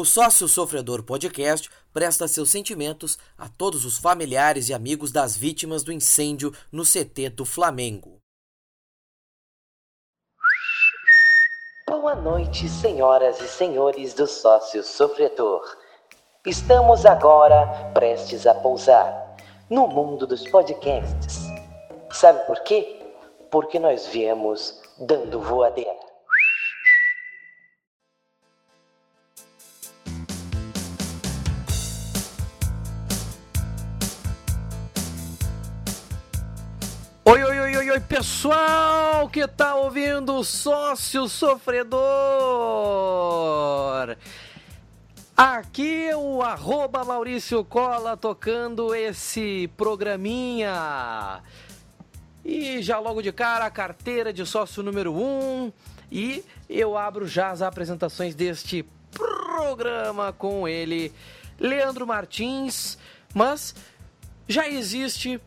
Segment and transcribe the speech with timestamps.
[0.00, 5.82] O Sócio Sofredor Podcast presta seus sentimentos a todos os familiares e amigos das vítimas
[5.82, 8.20] do incêndio no CT do Flamengo.
[11.88, 15.64] Boa noite, senhoras e senhores do Sócio Sofredor.
[16.46, 19.36] Estamos agora prestes a pousar
[19.68, 21.40] no mundo dos podcasts.
[22.12, 23.04] Sabe por quê?
[23.50, 26.07] Porque nós viemos dando voadeira.
[37.88, 41.96] Oi, oi, pessoal que tá ouvindo Sócio Sofredor.
[45.34, 51.42] Aqui é o arroba Maurício Cola tocando esse programinha.
[52.44, 55.72] E já logo de cara a carteira de sócio número 1 um,
[56.12, 61.10] e eu abro já as apresentações deste programa com ele,
[61.58, 62.98] Leandro Martins,
[63.34, 63.74] mas
[64.46, 65.40] já existe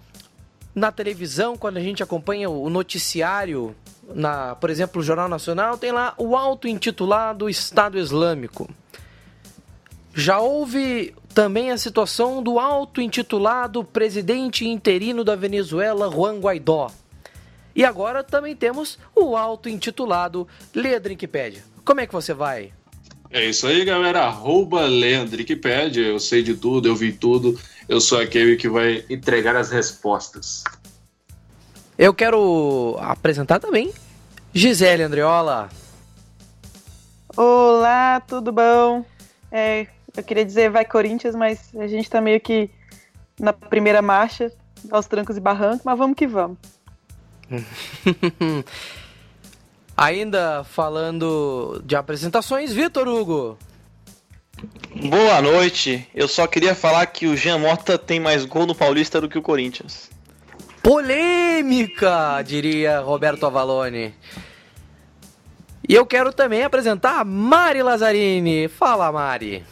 [0.73, 3.75] na televisão, quando a gente acompanha o noticiário,
[4.13, 8.69] na, por exemplo, o Jornal Nacional, tem lá o auto-intitulado Estado Islâmico.
[10.13, 16.91] Já houve também a situação do auto-intitulado presidente interino da Venezuela, Juan Guaidó.
[17.75, 21.63] E agora também temos o auto-intitulado Leandrinkpédia.
[21.85, 22.73] Como é que você vai?
[23.29, 24.23] É isso aí, galera.
[24.23, 26.01] Arroba Leandrinkpédia.
[26.01, 30.63] Eu sei de tudo, eu vi tudo eu sou aquele que vai entregar as respostas.
[31.97, 33.93] Eu quero apresentar também
[34.53, 35.69] Gisele Andriola.
[37.37, 39.05] Olá, tudo bom?
[39.51, 42.69] É, eu queria dizer vai Corinthians, mas a gente tá meio que
[43.39, 44.51] na primeira marcha,
[44.89, 46.57] aos trancos e barrancos, mas vamos que vamos.
[49.95, 53.57] Ainda falando de apresentações, Vitor Hugo.
[55.09, 56.07] Boa noite.
[56.13, 59.37] Eu só queria falar que o Jean Mota tem mais gol no Paulista do que
[59.37, 60.09] o Corinthians.
[60.83, 64.13] Polêmica, diria Roberto Avalone.
[65.87, 68.67] E eu quero também apresentar a Mari Lazzarini.
[68.67, 69.63] Fala, Mari.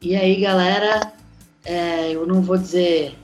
[0.00, 1.12] E aí, galera?
[1.64, 3.16] É, eu não vou dizer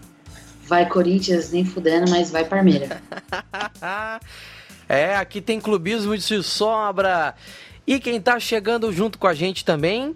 [0.72, 3.03] vai Corinthians nem fudendo, mas vai Parmeira.
[4.88, 7.34] é, aqui tem clubismo de sobra.
[7.87, 10.15] E quem tá chegando junto com a gente também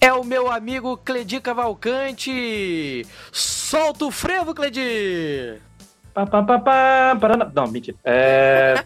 [0.00, 3.06] é o meu amigo Cledi Cavalcante.
[3.32, 5.60] Solta o frevo, Cledi!
[6.14, 7.36] Pá, pá, pá, pá, para...
[7.54, 7.96] Não, mentira.
[8.04, 8.82] É...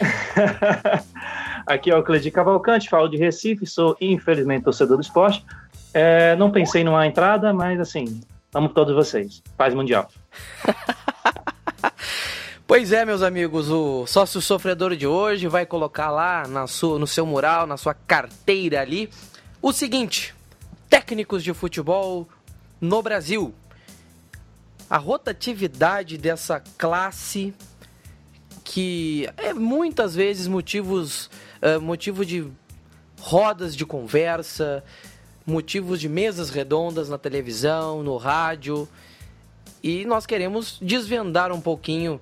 [1.66, 5.44] Aqui é o Cledi Cavalcante, falo de Recife, sou infelizmente torcedor do esporte.
[5.92, 8.20] É, não pensei numa entrada, mas assim,
[8.54, 9.42] amo todos vocês.
[9.56, 10.08] Paz mundial.
[12.70, 17.06] Pois é, meus amigos, o sócio sofredor de hoje vai colocar lá na sua, no
[17.06, 19.10] seu mural, na sua carteira ali,
[19.60, 20.32] o seguinte:
[20.88, 22.28] técnicos de futebol
[22.80, 23.52] no Brasil.
[24.88, 27.52] A rotatividade dessa classe
[28.62, 31.28] que é muitas vezes motivos
[31.60, 32.46] uh, motivo de
[33.18, 34.84] rodas de conversa,
[35.44, 38.88] motivos de mesas redondas na televisão, no rádio.
[39.82, 42.20] E nós queremos desvendar um pouquinho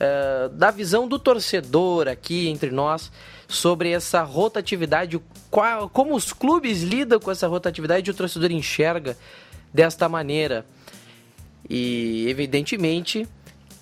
[0.00, 3.12] uh, da visão do torcedor aqui entre nós
[3.46, 9.16] sobre essa rotatividade, qual, como os clubes lidam com essa rotatividade e o torcedor enxerga
[9.72, 10.64] desta maneira.
[11.68, 13.28] E evidentemente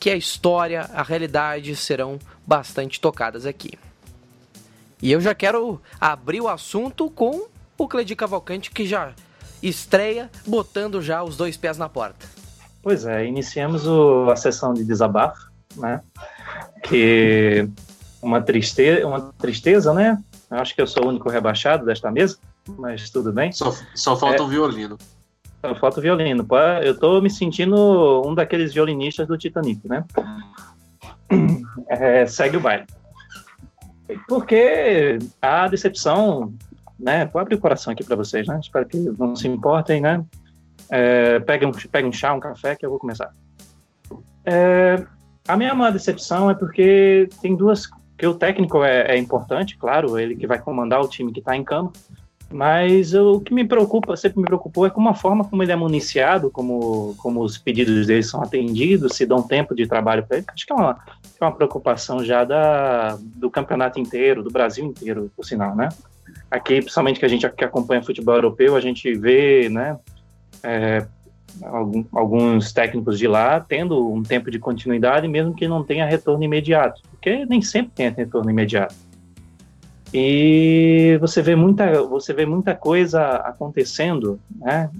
[0.00, 3.72] que a história, a realidade serão bastante tocadas aqui.
[5.00, 7.46] E eu já quero abrir o assunto com
[7.76, 9.12] o Cledi Cavalcante que já
[9.62, 12.26] estreia botando já os dois pés na porta.
[12.82, 16.00] Pois é, iniciamos o, a sessão de desabafo né?
[16.82, 17.68] Que
[18.22, 20.18] uma tristeza, uma tristeza, né?
[20.50, 23.52] Eu acho que eu sou o único rebaixado desta mesa, mas tudo bem.
[23.52, 24.98] Só, só falta o é, violino.
[25.60, 26.46] Só falta o violino.
[26.82, 30.04] Eu tô me sentindo um daqueles violinistas do Titanic, né?
[31.88, 32.86] É, segue o baile.
[34.26, 36.54] Porque a decepção,
[36.98, 37.26] né?
[37.26, 38.58] Vou abrir o coração aqui para vocês, né?
[38.60, 40.24] Espero que não se importem, né?
[40.90, 43.34] É, peguem, um, um chá, um café, que eu vou começar.
[44.44, 45.04] É,
[45.48, 47.88] a minha maior decepção é porque tem duas.
[48.16, 51.56] que o técnico é, é importante, claro, ele que vai comandar o time que está
[51.56, 51.98] em campo,
[52.50, 55.76] mas o que me preocupa, sempre me preocupou, é como a forma como ele é
[55.76, 60.46] municiado, como, como os pedidos dele são atendidos, se dão tempo de trabalho para ele.
[60.48, 60.98] Acho que é uma,
[61.40, 65.88] é uma preocupação já da, do campeonato inteiro, do Brasil inteiro, por sinal, né?
[66.50, 69.98] Aqui, principalmente que a gente que acompanha futebol europeu, a gente vê, né,
[70.62, 71.06] é,
[72.12, 77.02] alguns técnicos de lá tendo um tempo de continuidade, mesmo que não tenha retorno imediato,
[77.10, 78.94] porque nem sempre tem retorno imediato.
[80.12, 84.90] E você vê muita, você vê muita coisa acontecendo, né?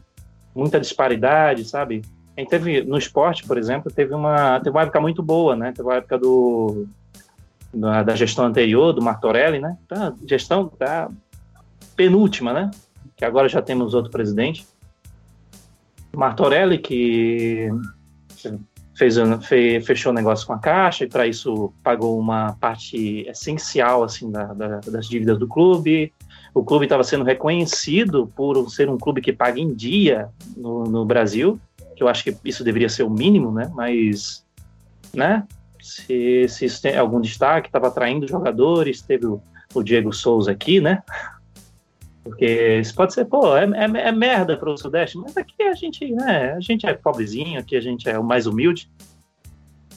[0.55, 2.03] Muita disparidade, sabe?
[2.37, 5.73] A gente teve no esporte, por exemplo, teve uma, teve uma época muito boa, né?
[5.73, 6.87] Teve uma época do
[7.73, 9.77] da, da gestão anterior, do Martorelli, né?
[9.85, 11.11] Então, gestão da
[11.97, 12.71] penúltima, né?
[13.17, 14.67] Que agora já temos outro presidente.
[16.17, 17.71] Martorelli, que
[18.99, 19.17] fez,
[19.85, 24.53] fechou o negócio com a Caixa e para isso pagou uma parte essencial assim da,
[24.53, 26.13] da, das dívidas do clube.
[26.53, 31.05] O clube estava sendo reconhecido por ser um clube que paga em dia no, no,
[31.05, 31.61] Brasil,
[31.95, 33.71] que eu acho que isso deveria ser o mínimo, né?
[33.75, 34.45] Mas,
[35.15, 35.47] né?
[35.81, 39.41] Se, se isso tem algum destaque, estava atraindo jogadores, teve o,
[39.73, 41.03] o Diego Souza aqui, né?
[42.29, 45.75] Porque isso pode ser, pô, é, é, é merda para o Sudeste, mas aqui a
[45.75, 48.91] gente, né, a gente é pobrezinho, aqui a gente é o mais humilde.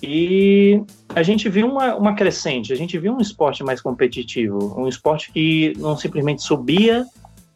[0.01, 4.87] E a gente viu uma, uma crescente, a gente viu um esporte mais competitivo, um
[4.87, 7.05] esporte que não simplesmente subia,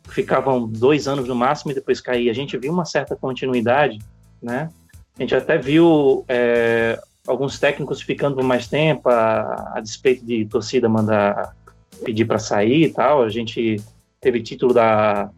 [0.10, 2.30] ficavam dois anos no máximo e depois caía.
[2.30, 3.98] A gente viu uma certa continuidade,
[4.42, 4.70] né?
[5.18, 10.46] A gente até viu é, alguns técnicos ficando por mais tempo, a, a despeito de
[10.46, 11.56] torcida mandar
[12.04, 13.24] pedir para sair e tal.
[13.24, 13.82] A gente
[14.26, 15.30] teve título da,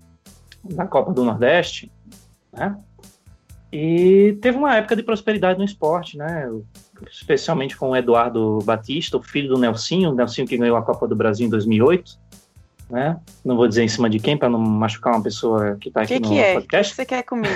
[0.64, 1.92] da Copa do Nordeste,
[2.54, 2.78] né?
[3.70, 6.50] E teve uma época de prosperidade no esporte, né?
[7.12, 11.06] Especialmente com o Eduardo Batista, o filho do Nelsinho, o Nelsinho que ganhou a Copa
[11.06, 12.18] do Brasil em 2008,
[12.90, 13.20] né?
[13.44, 16.14] Não vou dizer em cima de quem para não machucar uma pessoa que está aqui
[16.14, 16.54] que no que é?
[16.54, 16.94] podcast.
[16.94, 17.56] O que você quer comigo?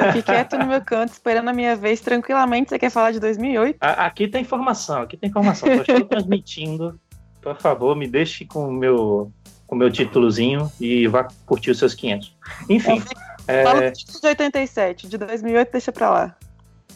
[0.00, 2.70] Aqui quieto no meu canto, esperando a minha vez tranquilamente.
[2.70, 3.78] Você quer falar de 2008?
[3.80, 5.68] Aqui tem informação, aqui tem informação.
[5.72, 7.00] Estou transmitindo.
[7.40, 9.32] Por favor, me deixe com o meu
[9.68, 12.34] com meu títulozinho e vá curtir os seus 500.
[12.68, 13.02] Enfim.
[13.46, 13.62] É...
[13.62, 16.36] Fala título de 87, de 2008 deixa pra lá.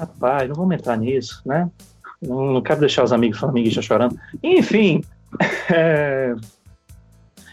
[0.00, 1.70] Rapaz, não vamos entrar nisso, né?
[2.20, 4.18] Não, não quero deixar os amigos flamenguistas chorando.
[4.42, 5.04] Enfim.
[5.70, 6.34] É...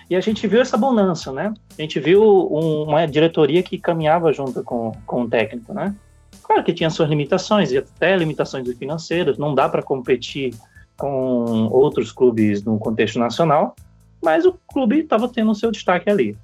[0.10, 1.54] E a gente viu essa bonança, né?
[1.78, 5.96] A gente viu um, uma diretoria que caminhava junto com, com o técnico, né?
[6.44, 10.54] Claro que tinha suas limitações, e até limitações financeiras, não dá para competir
[10.98, 13.76] com outros clubes no contexto nacional,
[14.22, 16.38] mas o clube estava tendo seu destaque ali.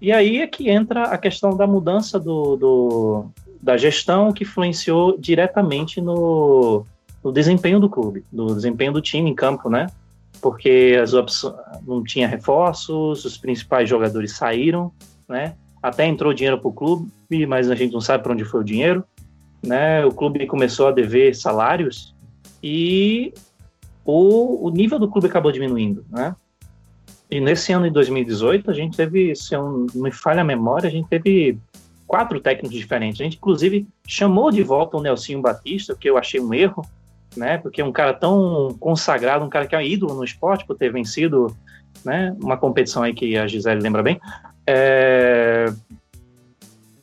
[0.00, 3.26] E aí é que entra a questão da mudança do, do
[3.60, 6.86] da gestão que influenciou diretamente no,
[7.22, 9.88] no, desempenho do clube, no desempenho do time em campo, né?
[10.40, 14.92] Porque as opções, não tinha reforços, os principais jogadores saíram,
[15.28, 15.54] né?
[15.82, 17.10] Até entrou dinheiro para o clube,
[17.48, 19.04] mas a gente não sabe para onde foi o dinheiro,
[19.60, 20.04] né?
[20.04, 22.14] O clube começou a dever salários
[22.62, 23.34] e
[24.04, 26.34] o, o nível do clube acabou diminuindo, né?
[27.30, 30.88] E nesse ano de 2018, a gente teve, se eu não me falha a memória,
[30.88, 31.58] a gente teve
[32.06, 33.20] quatro técnicos diferentes.
[33.20, 36.82] A gente, inclusive, chamou de volta o Nelsinho Batista, que eu achei um erro,
[37.36, 37.58] né?
[37.58, 40.90] Porque um cara tão consagrado, um cara que é um ídolo no esporte por ter
[40.90, 41.54] vencido
[42.04, 44.18] né, uma competição aí que a Gisele lembra bem.
[44.66, 45.66] É...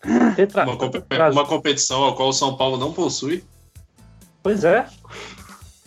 [0.03, 1.31] Uma, tra...
[1.31, 3.43] uma competição a qual o São Paulo não possui.
[4.41, 4.85] Pois é.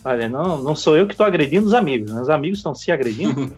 [0.03, 2.21] Olha, não, não sou eu que estou agredindo os amigos, né?
[2.21, 3.53] os amigos estão se agredindo.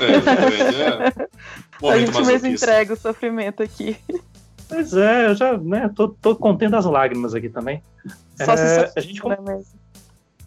[0.00, 1.90] É, é.
[1.90, 3.96] a gente mesmo entrega o sofrimento aqui.
[4.68, 7.82] Pois é, eu já né, tô, tô contendo as lágrimas aqui também.
[8.36, 8.56] Só é,
[8.88, 9.64] se a gente, mesmo.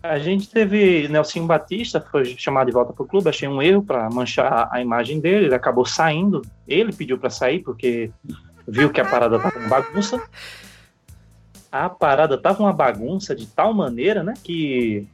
[0.02, 3.84] A gente teve Nelson Batista, foi chamado de volta para o clube, achei um erro
[3.84, 8.12] para manchar a imagem dele, ele acabou saindo, ele pediu para sair porque
[8.68, 10.22] viu que a parada estava uma bagunça.
[11.72, 15.08] A parada estava uma bagunça de tal maneira, né, que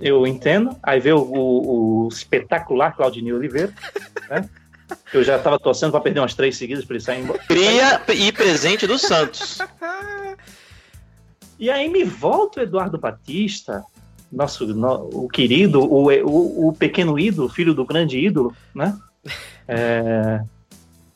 [0.00, 0.76] eu entendo.
[0.82, 3.72] Aí veio o, o, o espetacular Claudinei Oliveira,
[4.28, 4.48] né?
[5.12, 7.38] Eu já estava torcendo para perder umas três seguidas para ele sair embora.
[7.40, 9.58] Cria e presente do Santos.
[11.58, 13.82] E aí me volta o Eduardo Batista,
[14.30, 18.96] nosso no, o querido, o, o, o, pequeno ídolo, filho do grande ídolo, né?
[19.66, 20.42] É,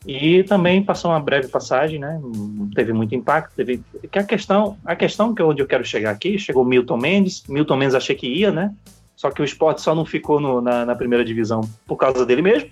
[0.05, 2.19] e também passou uma breve passagem, né?
[2.21, 3.53] Não teve muito impacto.
[3.55, 6.97] Teve que a questão, a questão que é onde eu quero chegar aqui, chegou Milton
[6.97, 7.43] Mendes.
[7.47, 8.73] Milton Mendes achei que ia, né?
[9.15, 12.41] Só que o esporte só não ficou no, na, na, primeira divisão por causa dele
[12.41, 12.69] mesmo,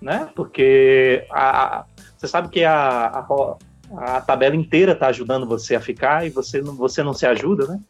[0.00, 0.28] né?
[0.36, 1.84] Porque a, a,
[2.16, 3.56] você sabe que a, a,
[3.96, 7.66] a tabela inteira está ajudando você a ficar e você não, você não se ajuda,
[7.66, 7.80] né?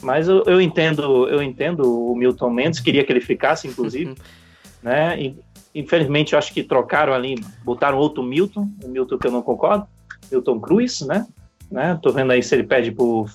[0.00, 4.14] Mas eu, eu entendo, eu entendo o Milton Mendes queria que ele ficasse, inclusive,
[4.82, 5.20] né?
[5.20, 5.36] E,
[5.78, 9.86] Infelizmente, eu acho que trocaram ali, botaram outro Milton, o Milton que eu não concordo,
[10.30, 11.24] Milton Cruz, né?
[11.70, 11.96] né?
[12.02, 13.30] Tô vendo aí se ele pede por.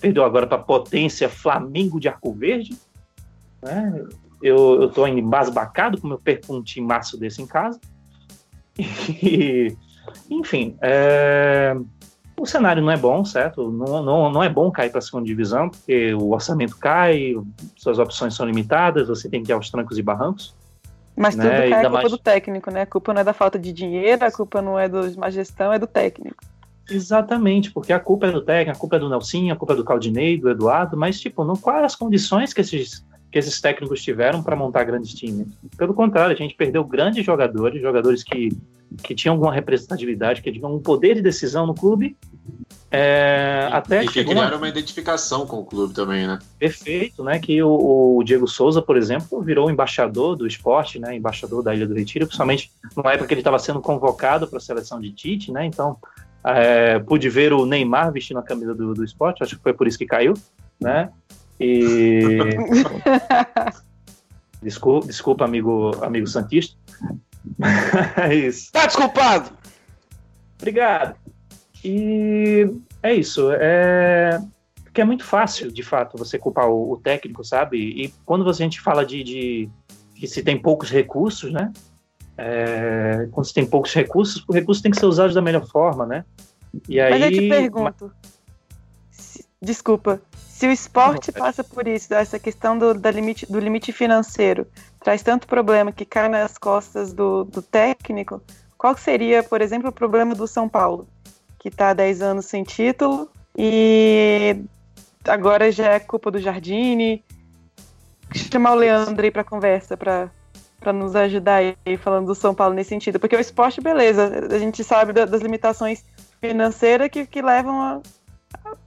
[0.00, 2.76] Perdeu agora para Potência Flamengo de Arco Verde.
[3.62, 4.06] Né?
[4.42, 7.80] Eu, eu tô embasbacado como eu perco um maço desse em casa.
[9.20, 9.76] E,
[10.30, 11.76] enfim, é,
[12.38, 13.70] o cenário não é bom, certo?
[13.70, 17.34] Não, não, não é bom cair para a segunda divisão, porque o orçamento cai,
[17.76, 20.54] suas opções são limitadas, você tem que ir aos trancos e barrancos.
[21.18, 22.82] Mas tudo Né, cai ainda a culpa mais- do técnico, né?
[22.82, 25.72] A culpa não é da falta de dinheiro, a culpa não é da má gestão,
[25.72, 26.36] é do técnico.
[26.88, 29.76] Exatamente, porque a culpa é do técnico, a culpa é do Nelsinho, a culpa é
[29.76, 34.00] do Caldinei, do Eduardo, mas, tipo, não quais as condições que esses, que esses técnicos
[34.02, 35.48] tiveram para montar grandes times.
[35.76, 38.56] Pelo contrário, a gente perdeu grandes jogadores, jogadores que,
[39.02, 42.16] que tinham alguma representatividade, que tinham um poder de decisão no clube.
[42.90, 46.38] É, até e que chegou uma- criaram uma identificação com o clube também, né?
[46.58, 47.38] Perfeito, né?
[47.38, 51.14] Que o, o Diego Souza, por exemplo, virou embaixador do esporte, né?
[51.14, 54.60] Embaixador da Ilha do Retiro, principalmente numa época que ele estava sendo convocado para a
[54.60, 55.66] seleção de Tite, né?
[55.66, 55.98] Então,
[56.42, 59.86] é, pude ver o Neymar vestindo a camisa do, do esporte, acho que foi por
[59.86, 60.32] isso que caiu,
[60.80, 61.10] né?
[61.60, 62.22] E
[64.62, 66.74] desculpa, desculpa amigo, amigo santista.
[68.16, 68.72] é isso.
[68.72, 69.50] Tá desculpado!
[70.56, 71.16] Obrigado.
[71.84, 72.66] E
[73.02, 73.50] é isso.
[73.52, 74.40] É...
[74.82, 77.78] Porque é muito fácil, de fato, você culpar o, o técnico, sabe?
[77.78, 79.70] E quando você- a gente fala de, de
[80.14, 81.72] que se tem poucos recursos, né?
[82.36, 86.06] É, Quando se tem poucos recursos, o recurso tem que ser usado da melhor forma,
[86.06, 86.24] né?
[86.88, 88.12] E aí, Mas eu te pergunto,
[89.10, 93.92] se- desculpa, se o esporte passa por isso, essa questão do, da limite, do limite
[93.92, 94.66] financeiro,
[95.00, 98.40] traz tanto problema que cai nas costas do, do técnico,
[98.76, 101.08] qual seria, por exemplo, o problema do São Paulo,
[101.58, 104.56] que está há 10 anos sem título e
[105.26, 107.24] agora já é culpa do Jardine?
[108.34, 110.30] Chamar o Leandro aí para conversa, para
[110.80, 114.58] para nos ajudar aí falando do São Paulo nesse sentido, porque o esporte, beleza, a
[114.60, 116.04] gente sabe da- das limitações
[116.40, 118.00] financeiras que, que levam a,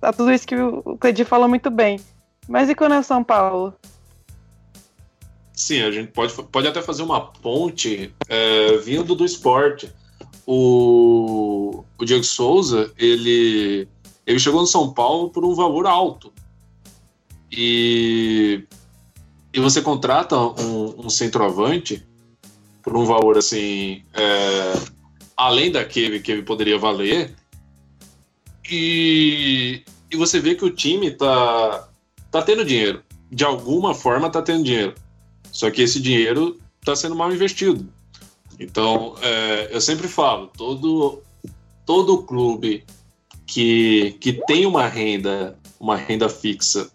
[0.01, 1.99] a tudo isso que o o Cledir falou muito bem.
[2.47, 3.73] Mas e quando é o São Paulo?
[5.53, 9.91] Sim, a gente pode, pode até fazer uma ponte é, vindo do esporte.
[10.53, 13.87] O, o Diego Souza, ele,
[14.27, 16.33] ele chegou no São Paulo por um valor alto.
[17.49, 18.61] E,
[19.53, 22.05] e você contrata um, um centroavante
[22.83, 24.73] por um valor assim, é,
[25.37, 27.33] além daquele que ele poderia valer.
[28.69, 31.87] E, e você vê que o time tá,
[32.29, 33.01] tá tendo dinheiro.
[33.31, 34.95] De alguma forma tá tendo dinheiro.
[35.49, 37.87] Só que esse dinheiro está sendo mal investido.
[38.61, 41.19] Então, é, eu sempre falo, todo,
[41.83, 42.85] todo clube
[43.47, 46.91] que, que tem uma renda, uma renda fixa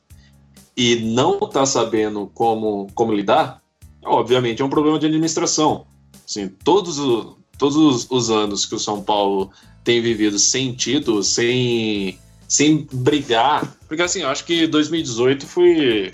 [0.77, 3.61] e não está sabendo como, como lidar,
[4.05, 5.89] obviamente é um problema de administração.
[6.25, 6.99] Assim, todos,
[7.59, 9.51] todos os, os anos que o São Paulo
[9.83, 16.13] tem vivido sem título, sem, sem brigar, porque assim, eu acho que 2018 foi,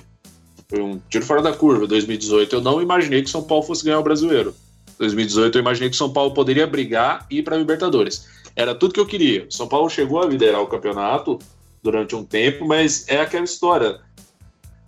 [0.67, 1.87] foi um tiro fora da curva.
[1.87, 4.55] 2018 eu não imaginei que o São Paulo fosse ganhar o brasileiro.
[5.03, 8.27] 2018 eu imaginei que o São Paulo poderia brigar e ir para a Libertadores.
[8.55, 9.47] Era tudo que eu queria.
[9.47, 11.39] O São Paulo chegou a liderar o campeonato
[11.83, 14.01] durante um tempo, mas é aquela história.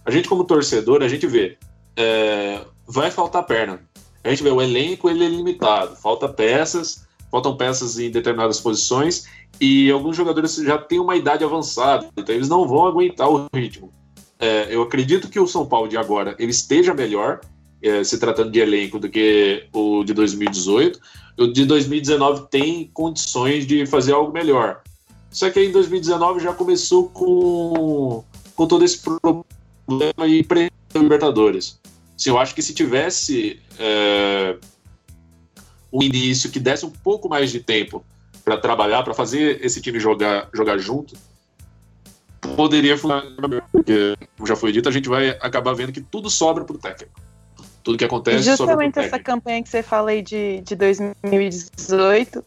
[0.04, 1.56] A gente, como torcedor, a gente vê.
[1.96, 3.80] é, vai faltar perna.
[4.22, 5.96] A gente vê o elenco, ele é limitado.
[5.96, 9.26] Falta peças, faltam peças em determinadas posições
[9.60, 13.92] e alguns jogadores já têm uma idade avançada, então eles não vão aguentar o ritmo.
[14.38, 17.40] É, eu acredito que o São Paulo de agora ele esteja melhor,
[17.84, 20.98] é, se tratando de elenco, do que o de 2018.
[21.36, 24.80] O de 2019 tem condições de fazer algo melhor.
[25.30, 28.24] Só que aí em 2019 já começou com,
[28.56, 29.44] com todo esse problema
[30.26, 30.46] e
[30.94, 31.78] Libertadores.
[32.16, 34.56] Assim, eu acho que se tivesse é,
[35.92, 38.04] um início que desse um pouco mais de tempo
[38.44, 41.16] para trabalhar, para fazer esse time jogar, jogar junto,
[42.56, 43.66] poderia funcionar melhor.
[43.72, 46.78] Porque, como já foi dito, a gente vai acabar vendo que tudo sobra para o
[46.78, 47.23] técnico.
[47.84, 52.44] Tudo que E acontece sobra justamente essa campanha que você fala aí de, de 2018,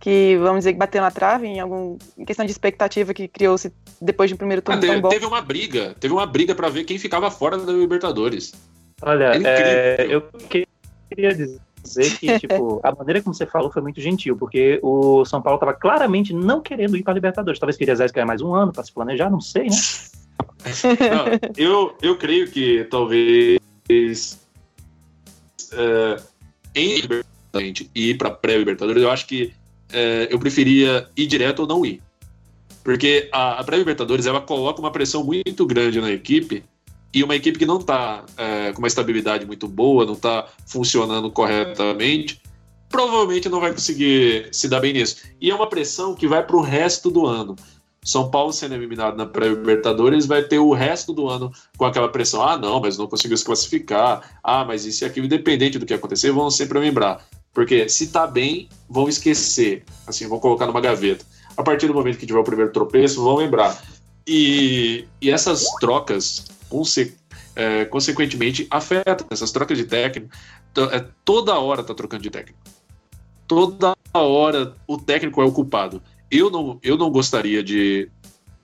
[0.00, 3.72] que vamos dizer que bateu na trave em algum em questão de expectativa que criou-se
[4.00, 5.08] depois de um primeiro Ah, turno teve, tão bom.
[5.08, 8.52] teve uma briga, teve uma briga para ver quem ficava fora da Libertadores.
[9.02, 10.22] Olha, É é, incrível.
[10.32, 10.66] eu
[11.10, 15.42] queria dizer que, tipo, a maneira como você falou foi muito gentil, porque o São
[15.42, 17.58] Paulo estava claramente não querendo ir para a Libertadores.
[17.58, 19.76] Talvez queria ganhar mais um ano para se planejar, não sei, né?
[20.66, 23.58] Não, eu, eu creio que talvez
[25.72, 26.16] é,
[26.74, 29.52] em Libertadores e ir para pré-Libertadores, eu acho que
[29.92, 32.02] é, eu preferia ir direto ou não ir.
[32.84, 36.62] Porque a, a pré-Libertadores ela coloca uma pressão muito grande na equipe
[37.12, 38.24] e uma equipe que não está
[38.74, 42.42] com uma estabilidade muito boa, não está funcionando corretamente,
[42.90, 45.22] provavelmente não vai conseguir se dar bem nisso.
[45.40, 47.56] E é uma pressão que vai para o resto do ano.
[48.06, 52.40] São Paulo sendo eliminado na pré-Libertadores vai ter o resto do ano com aquela pressão.
[52.40, 54.38] Ah, não, mas não conseguiu se classificar.
[54.44, 57.26] Ah, mas isso e aquilo, independente do que acontecer, vão sempre lembrar.
[57.52, 59.82] Porque se tá bem, vão esquecer.
[60.06, 61.24] Assim, vão colocar numa gaveta.
[61.56, 63.82] A partir do momento que tiver o primeiro tropeço, vão lembrar.
[64.24, 67.16] E, e essas trocas, conse-
[67.56, 70.28] é, consequentemente, afetam essas trocas de técnico.
[70.92, 72.58] é, toda hora tá trocando de técnico.
[73.48, 76.02] Toda hora o técnico é o culpado.
[76.30, 78.08] Eu não, eu não gostaria de,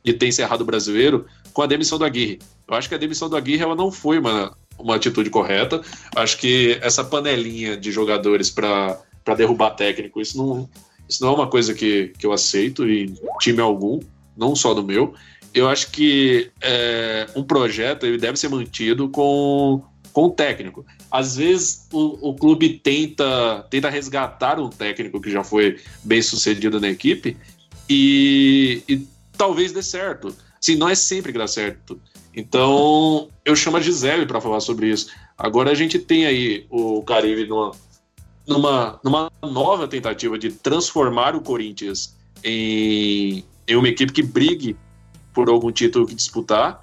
[0.05, 2.41] de ter encerrado o brasileiro com a demissão do Aguirre.
[2.67, 5.81] Eu acho que a demissão do Aguirre ela não foi uma, uma atitude correta.
[6.17, 8.99] Acho que essa panelinha de jogadores para
[9.37, 10.69] derrubar técnico, isso não,
[11.09, 14.01] isso não é uma coisa que, que eu aceito em time algum,
[14.37, 15.15] não só do meu.
[15.55, 20.85] Eu acho que é, um projeto ele deve ser mantido com, com o técnico.
[21.11, 26.81] Às vezes o, o clube tenta, tenta resgatar um técnico que já foi bem sucedido
[26.81, 27.37] na equipe
[27.89, 30.35] e, e talvez dê certo.
[30.61, 32.01] Sim, não é sempre que dá certo.
[32.35, 35.11] Então, eu chamo a Gisele para falar sobre isso.
[35.37, 37.73] Agora a gente tem aí o Caribe numa,
[38.47, 44.77] numa, numa nova tentativa de transformar o Corinthians em, em uma equipe que brigue
[45.35, 46.81] por algum título que disputar.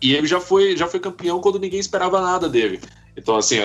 [0.00, 2.80] E ele já foi, já foi campeão quando ninguém esperava nada dele.
[3.16, 3.56] Então, assim,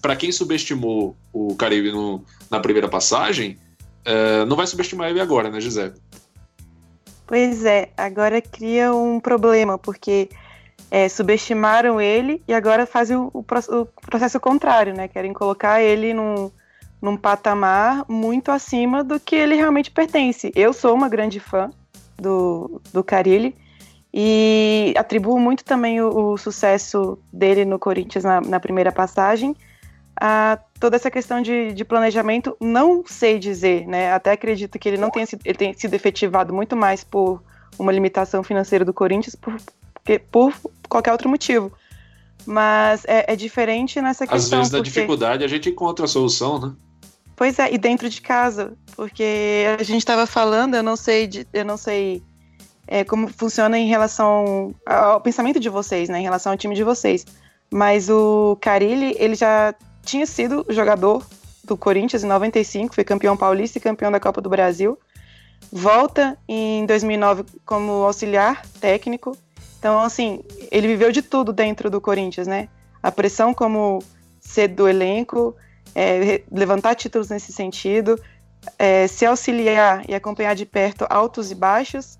[0.00, 3.58] para quem subestimou o Caribe no, na primeira passagem,
[4.04, 5.94] é, não vai subestimar ele agora, né, Gisele?
[7.26, 10.28] Pois é, agora cria um problema, porque
[10.90, 15.06] é, subestimaram ele e agora fazem o, o, o, processo contrário, né?
[15.06, 16.50] Querem colocar ele num,
[17.00, 20.50] num patamar muito acima do que ele realmente pertence.
[20.56, 21.70] Eu sou uma grande fã
[22.16, 23.56] do, do Carilli
[24.12, 29.54] e atribuo muito também o, o sucesso dele no Corinthians na, na, primeira passagem
[30.20, 32.54] a toda essa questão de, de, planejamento.
[32.60, 34.12] Não sei dizer, né?
[34.12, 37.42] Até acredito que ele não tenha sido, ele tenha sido efetivado muito mais por
[37.78, 39.56] uma limitação financeira do Corinthians por,
[40.30, 40.54] por
[40.88, 41.72] qualquer outro motivo.
[42.44, 44.36] Mas é, é diferente nessa questão.
[44.36, 44.90] Às vezes, na porque...
[44.90, 46.72] dificuldade, a gente encontra a solução, né?
[47.34, 51.46] Pois é, e dentro de casa, porque a gente estava falando, eu não sei, de,
[51.54, 52.22] eu não sei
[52.86, 56.84] é, como funciona em relação ao pensamento de vocês, né, em relação ao time de
[56.84, 57.24] vocês.
[57.72, 61.26] Mas o Carilli, ele já tinha sido jogador
[61.64, 64.98] do Corinthians em 95, foi campeão paulista e campeão da Copa do Brasil.
[65.70, 69.36] Volta em 2009 como auxiliar técnico
[69.80, 72.68] então, assim, ele viveu de tudo dentro do Corinthians, né?
[73.02, 74.00] A pressão como
[74.38, 75.56] ser do elenco,
[75.94, 78.20] é, levantar títulos nesse sentido,
[78.78, 82.18] é, se auxiliar e acompanhar de perto altos e baixos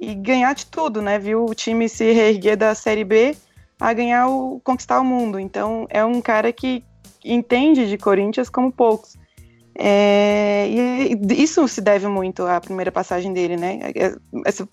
[0.00, 1.16] e ganhar de tudo, né?
[1.16, 3.36] Viu o time se reerguer da Série B
[3.78, 5.38] a ganhar o conquistar o mundo.
[5.38, 6.82] Então, é um cara que
[7.32, 9.16] entende de Corinthians como poucos.
[9.78, 13.80] É, e isso se deve muito à primeira passagem dele, né?
[14.44, 14.66] Essa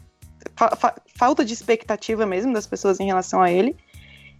[0.55, 3.75] fa fa falta de expectativa mesmo das pessoas em relação a ele.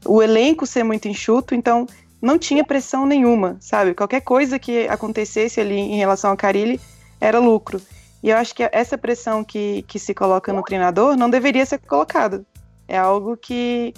[0.06, 1.86] O elenco ser muito enxuto, então
[2.22, 3.94] não tinha pressão nenhuma, sabe?
[3.94, 6.80] Qualquer coisa que acontecesse ali em relação ao Carilli
[7.20, 7.82] era lucro.
[8.22, 11.80] E eu acho que essa pressão que, que se coloca no treinador não deveria ser
[11.80, 12.46] colocada.
[12.88, 13.94] É algo que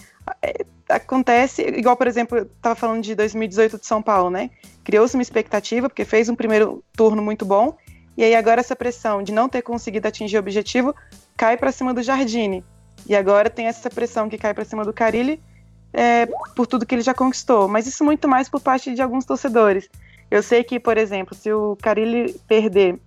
[0.90, 4.50] acontece, igual, por exemplo, eu estava falando de 2018 de São Paulo, né?
[4.84, 7.76] Criou-se uma expectativa, porque fez um primeiro turno muito bom,
[8.18, 10.96] e aí agora essa pressão de não ter conseguido atingir o objetivo
[11.36, 12.64] cai para cima do Jardine.
[13.08, 15.42] E agora tem essa pressão que cai para cima do Carilli
[15.92, 17.68] é, por tudo que ele já conquistou.
[17.68, 19.90] Mas isso muito mais por parte de alguns torcedores.
[20.32, 23.00] Eu sei que, por exemplo, se o Carilli perder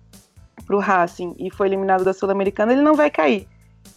[0.65, 3.47] para o Racing e for eliminado da Sul-Americana, ele não vai cair.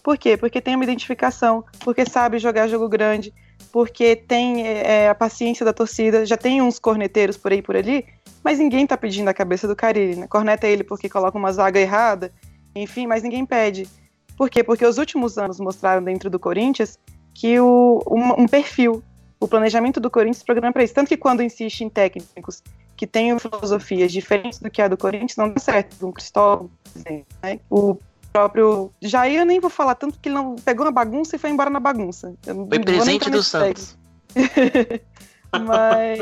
[0.02, 0.36] Por quê?
[0.36, 3.32] Porque tem uma identificação, porque sabe jogar jogo grande,
[3.72, 8.04] porque tem é, a paciência da torcida, já tem uns corneteiros por aí por ali,
[8.42, 10.26] mas ninguém tá pedindo a cabeça do Carilli, né?
[10.26, 12.32] Corneta ele porque coloca uma zaga errada,
[12.74, 13.88] enfim, mas ninguém pede.
[14.36, 14.62] Por quê?
[14.62, 16.98] Porque os últimos anos mostraram dentro do Corinthians
[17.34, 19.02] que o, um, um perfil,
[19.38, 20.94] o planejamento do Corinthians programa para isso.
[20.94, 22.62] Tanto que quando insiste em técnicos
[22.96, 26.06] que tenham filosofias diferentes do que a do Corinthians, não dá certo.
[26.06, 27.60] Um Cristóvão, por exemplo, né?
[27.70, 27.96] O
[28.32, 31.50] próprio Jair, eu nem vou falar tanto que ele não pegou uma bagunça e foi
[31.50, 32.34] embora na bagunça.
[32.44, 33.96] foi presente do Santos.
[35.52, 36.18] Mas...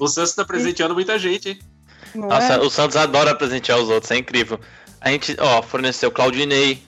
[0.00, 1.58] o Santos está presenteando muita gente, hein?
[2.14, 2.58] Nossa, é?
[2.58, 4.58] o Santos adora presentear os outros, é incrível.
[5.00, 6.82] A gente, ó, forneceu Claudinei,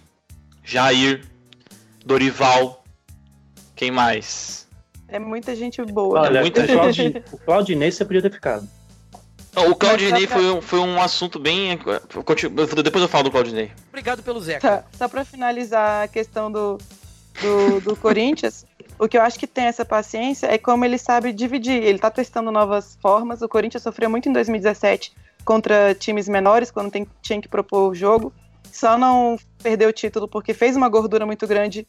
[0.64, 1.24] Jair,
[2.04, 2.82] Dorival,
[3.76, 4.66] quem mais?
[5.06, 6.20] É muita gente boa.
[6.20, 7.22] Olha, muita gente.
[7.32, 8.68] O Claudinei você podia ter ficado.
[9.56, 10.36] O Claudinei pra...
[10.36, 11.78] foi, um, foi um assunto bem.
[12.82, 13.70] Depois eu falo do Claudinei.
[13.88, 14.60] Obrigado pelo Zeca.
[14.60, 16.78] Tá, só pra finalizar a questão do,
[17.40, 18.64] do, do Corinthians,
[18.98, 21.82] o que eu acho que tem essa paciência é como ele sabe dividir.
[21.82, 23.42] Ele tá testando novas formas.
[23.42, 25.12] O Corinthians sofreu muito em 2017
[25.44, 28.32] contra times menores, quando tem, tinha que propor o jogo
[28.72, 31.86] só não perdeu o título porque fez uma gordura muito grande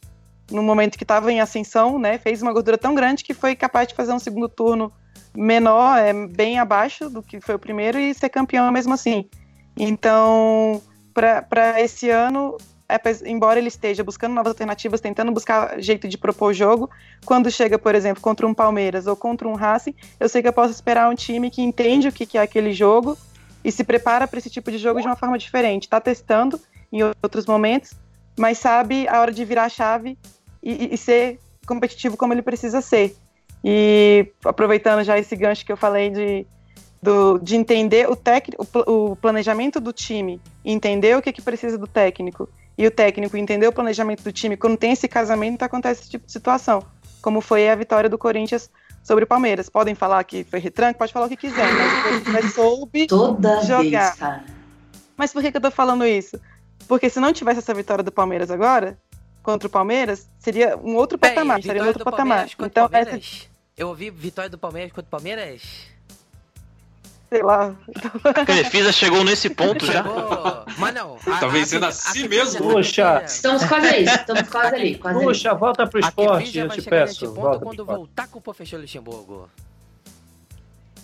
[0.50, 2.18] no momento que estava em ascensão, né?
[2.18, 4.92] Fez uma gordura tão grande que foi capaz de fazer um segundo turno
[5.34, 9.28] menor, é, bem abaixo do que foi o primeiro e ser campeão mesmo assim.
[9.76, 10.82] Então,
[11.14, 12.56] para esse ano,
[12.88, 16.90] apes- embora ele esteja buscando novas alternativas, tentando buscar jeito de propor o jogo,
[17.24, 20.52] quando chega, por exemplo, contra um Palmeiras ou contra um Racing, eu sei que eu
[20.52, 23.16] posso esperar um time que entende o que é aquele jogo
[23.64, 25.84] e se prepara para esse tipo de jogo de uma forma diferente.
[25.84, 26.60] Está testando
[26.92, 27.92] em outros momentos,
[28.38, 30.18] mas sabe a hora de virar a chave
[30.62, 33.16] e- e ser competitivo como ele precisa ser.
[33.64, 36.46] E aproveitando já esse gancho que eu falei de,
[37.02, 41.42] do- de entender o, tec, o, pl- o planejamento do time, entender o que, que
[41.42, 45.62] precisa do técnico, e o técnico entender o planejamento do time, quando tem esse casamento,
[45.62, 46.82] acontece esse tipo de situação.
[47.20, 48.70] Como foi a vitória do Corinthians
[49.02, 49.68] sobre o Palmeiras.
[49.68, 53.60] Podem falar que foi retranco, pode falar o que quiser, mas o Corinthians soube Toda
[53.62, 53.82] Jogar.
[53.82, 54.44] vez, cara.
[55.16, 56.40] mas por que, que eu tô falando isso?
[56.88, 58.98] Porque se não tivesse essa vitória do Palmeiras agora,
[59.42, 62.46] contra o Palmeiras, seria um outro Peraí, patamar, seria um outro patamar.
[62.46, 63.49] Então, essa, Palmeiras?
[63.76, 65.62] Eu ouvi vitória do Palmeiras contra o Palmeiras?
[67.30, 67.76] sei lá.
[68.24, 70.02] A Crefisa chegou nesse ponto já.
[70.02, 70.64] Chegou.
[70.78, 71.14] Mas não.
[71.14, 72.72] a- Tá a- vencendo a- a si mesmo?
[72.72, 73.22] Poxa.
[73.24, 75.26] Estamos quase ali, estamos quase ali, quase ali.
[75.26, 77.26] Puxa, volta pro esporte, eu te nesse peço.
[77.26, 79.48] ponto Volta quando voltar com o professor Luxemburgo.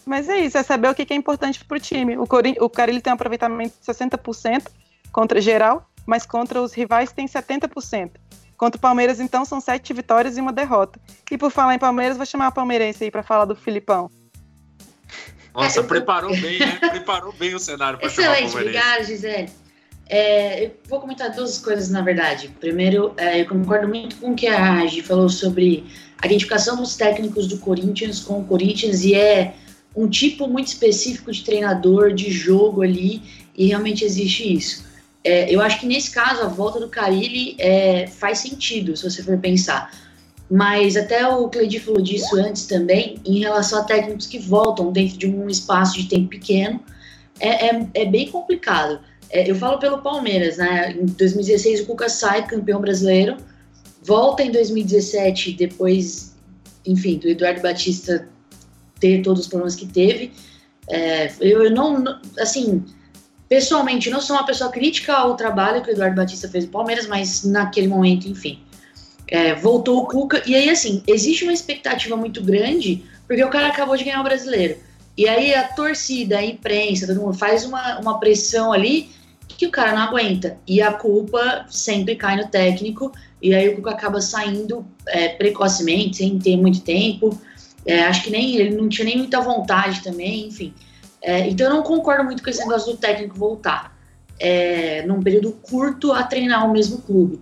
[0.05, 2.18] Mas é isso, é saber o que é importante pro time.
[2.18, 2.57] O, Corin...
[2.61, 4.66] o Carilli tem um aproveitamento de 60%
[5.12, 8.11] contra geral, mas contra os rivais tem 70%.
[8.57, 10.99] Contra o Palmeiras, então, são sete vitórias e uma derrota.
[11.31, 14.11] E por falar em Palmeiras, vou chamar a palmeirense aí pra falar do Filipão.
[15.55, 16.79] Nossa, É, preparou bem, né?
[16.90, 18.79] Preparou bem o cenário para chamar o Excelente, Palmeirense.
[18.79, 19.51] obrigada, Gisele.
[20.09, 22.49] É, eu vou comentar duas coisas, na verdade.
[22.61, 25.85] Primeiro, é, eu concordo muito com o que a Gi falou sobre
[26.19, 29.55] a identificação dos técnicos do Corinthians com o Corinthians e é
[29.95, 33.23] um tipo muito específico de treinador, de jogo ali,
[33.57, 34.86] e realmente existe isso.
[35.26, 39.24] É, eu acho que nesse caso a volta do Carilli é, faz sentido, se você
[39.24, 39.90] for pensar.
[40.48, 45.18] Mas até o Cleidi falou disso antes também, em relação a técnicos que voltam dentro
[45.18, 46.80] de um espaço de tempo pequeno,
[47.40, 49.00] é, é, é bem complicado.
[49.28, 50.92] É, eu falo pelo Palmeiras, né?
[50.92, 53.36] Em 2016 o Cuca sai campeão brasileiro,
[54.04, 56.36] volta em 2017 depois,
[56.86, 58.28] enfim, do Eduardo Batista
[59.00, 60.30] ter todos os problemas que teve.
[60.88, 62.84] É, eu, eu não- assim,
[63.48, 67.06] pessoalmente, não sou uma pessoa crítica ao trabalho que o Eduardo Batista fez no Palmeiras,
[67.06, 68.61] mas naquele momento, enfim.
[69.28, 73.68] É, voltou o Cuca, e aí, assim, existe uma expectativa muito grande, porque o cara
[73.68, 74.76] acabou de ganhar o brasileiro.
[75.16, 79.09] E aí a torcida, a imprensa, todo mundo faz uma, uma pressão ali
[79.48, 80.59] que o cara não aguenta.
[80.66, 86.18] E a culpa sempre cai no técnico, e aí o Cuca acaba saindo é, precocemente,
[86.18, 87.40] sem ter muito tempo.
[87.85, 90.74] É, acho que nem ele não tinha nem muita vontade também, enfim.
[91.26, 93.92] É, então eu não concordo muito com esse negócio do técnico voltar
[94.38, 97.40] é, num período curto a treinar o mesmo clube.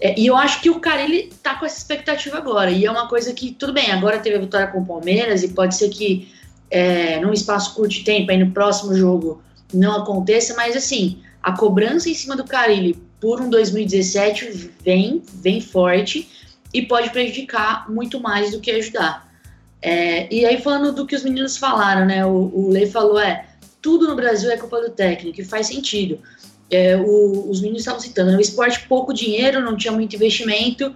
[0.00, 2.70] É, e eu acho que o cara ele tá com essa expectativa agora.
[2.70, 5.48] E é uma coisa que, tudo bem, agora teve a vitória com o Palmeiras e
[5.48, 6.32] pode ser que
[6.70, 9.42] é, num espaço curto de tempo, aí no próximo jogo
[9.72, 15.60] não aconteça, mas assim, a cobrança em cima do Carilli por um 2017 vem, vem
[15.60, 16.28] forte
[16.72, 19.23] e pode prejudicar muito mais do que ajudar.
[19.86, 22.24] É, e aí, falando do que os meninos falaram, né?
[22.24, 23.44] O, o Lei falou: é,
[23.82, 26.18] tudo no Brasil é culpa do técnico, e faz sentido.
[26.70, 30.94] É, o- os meninos estavam citando, né, o esporte pouco dinheiro, não tinha muito investimento,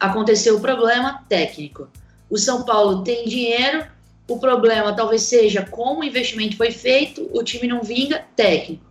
[0.00, 1.88] aconteceu o problema técnico.
[2.30, 3.84] O São Paulo tem dinheiro,
[4.26, 8.82] o problema talvez seja como o investimento foi feito, o time não vinga, técnico.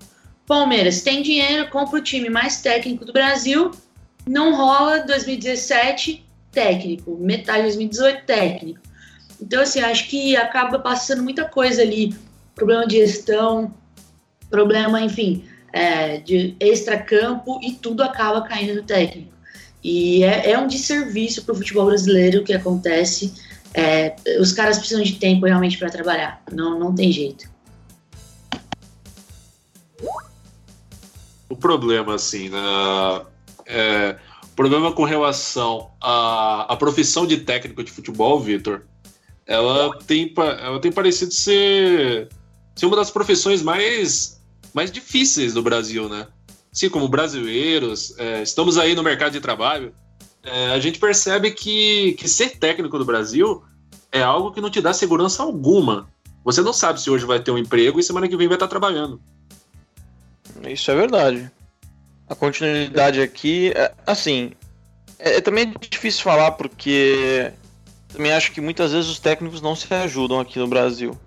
[0.45, 3.71] Palmeiras tem dinheiro, compra o time mais técnico do Brasil,
[4.27, 7.17] não rola 2017, técnico.
[7.19, 8.88] Metade de 2018, técnico.
[9.41, 12.15] Então, assim, acho que acaba passando muita coisa ali.
[12.55, 13.73] Problema de gestão,
[14.49, 19.31] problema, enfim, é, de extra-campo e tudo acaba caindo no técnico.
[19.83, 23.33] E é, é um desserviço para o futebol brasileiro que acontece.
[23.73, 26.41] É, os caras precisam de tempo realmente para trabalhar.
[26.51, 27.49] Não, não tem jeito.
[31.47, 33.25] O problema, assim, na,
[33.65, 38.83] é, o problema com relação à, à profissão de técnico de futebol, Vitor,
[39.49, 42.29] ela tem, ela tem parecido ser,
[42.75, 44.39] ser uma das profissões mais,
[44.75, 46.27] mais difíceis do Brasil, né?
[46.71, 49.91] Assim, como brasileiros, é, estamos aí no mercado de trabalho,
[50.43, 53.63] é, a gente percebe que, que ser técnico do Brasil
[54.11, 56.07] é algo que não te dá segurança alguma.
[56.45, 58.67] Você não sabe se hoje vai ter um emprego e semana que vem vai estar
[58.67, 59.19] trabalhando.
[60.63, 61.51] Isso é verdade.
[62.29, 64.51] A continuidade aqui, é, assim,
[65.17, 67.51] é, é também difícil falar porque
[68.09, 71.17] também acho que muitas vezes os técnicos não se ajudam aqui no Brasil.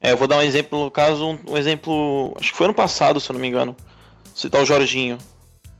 [0.00, 2.74] É, eu vou dar um exemplo, no caso, um, um exemplo, acho que foi ano
[2.74, 3.76] passado, se eu não me engano,
[4.34, 5.18] citar o Jorginho,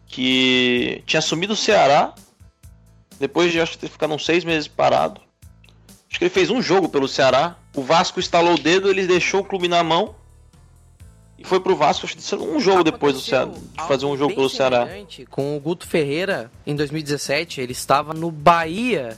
[0.06, 2.14] que tinha assumido o Ceará,
[3.18, 5.20] depois de acho que ter ficado uns seis meses parado.
[6.08, 9.40] Acho que ele fez um jogo pelo Ceará, o Vasco estalou o dedo, ele deixou
[9.40, 10.14] o clube na mão
[11.38, 14.34] e foi pro Vasco acho que um jogo depois do Ceará, de fazer um jogo
[14.34, 14.86] pelo Ceará.
[15.30, 19.16] Com o Guto Ferreira em 2017, ele estava no Bahia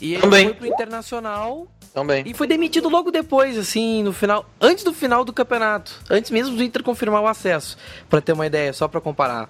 [0.00, 0.44] e ele Também.
[0.46, 2.24] foi pro Internacional Também.
[2.26, 6.56] e foi demitido logo depois, assim, no final, antes do final do campeonato, antes mesmo
[6.56, 7.76] do Inter confirmar o acesso,
[8.08, 9.48] Pra ter uma ideia, só pra comparar.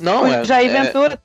[0.00, 1.20] Não, o é, Jair é- Ventura.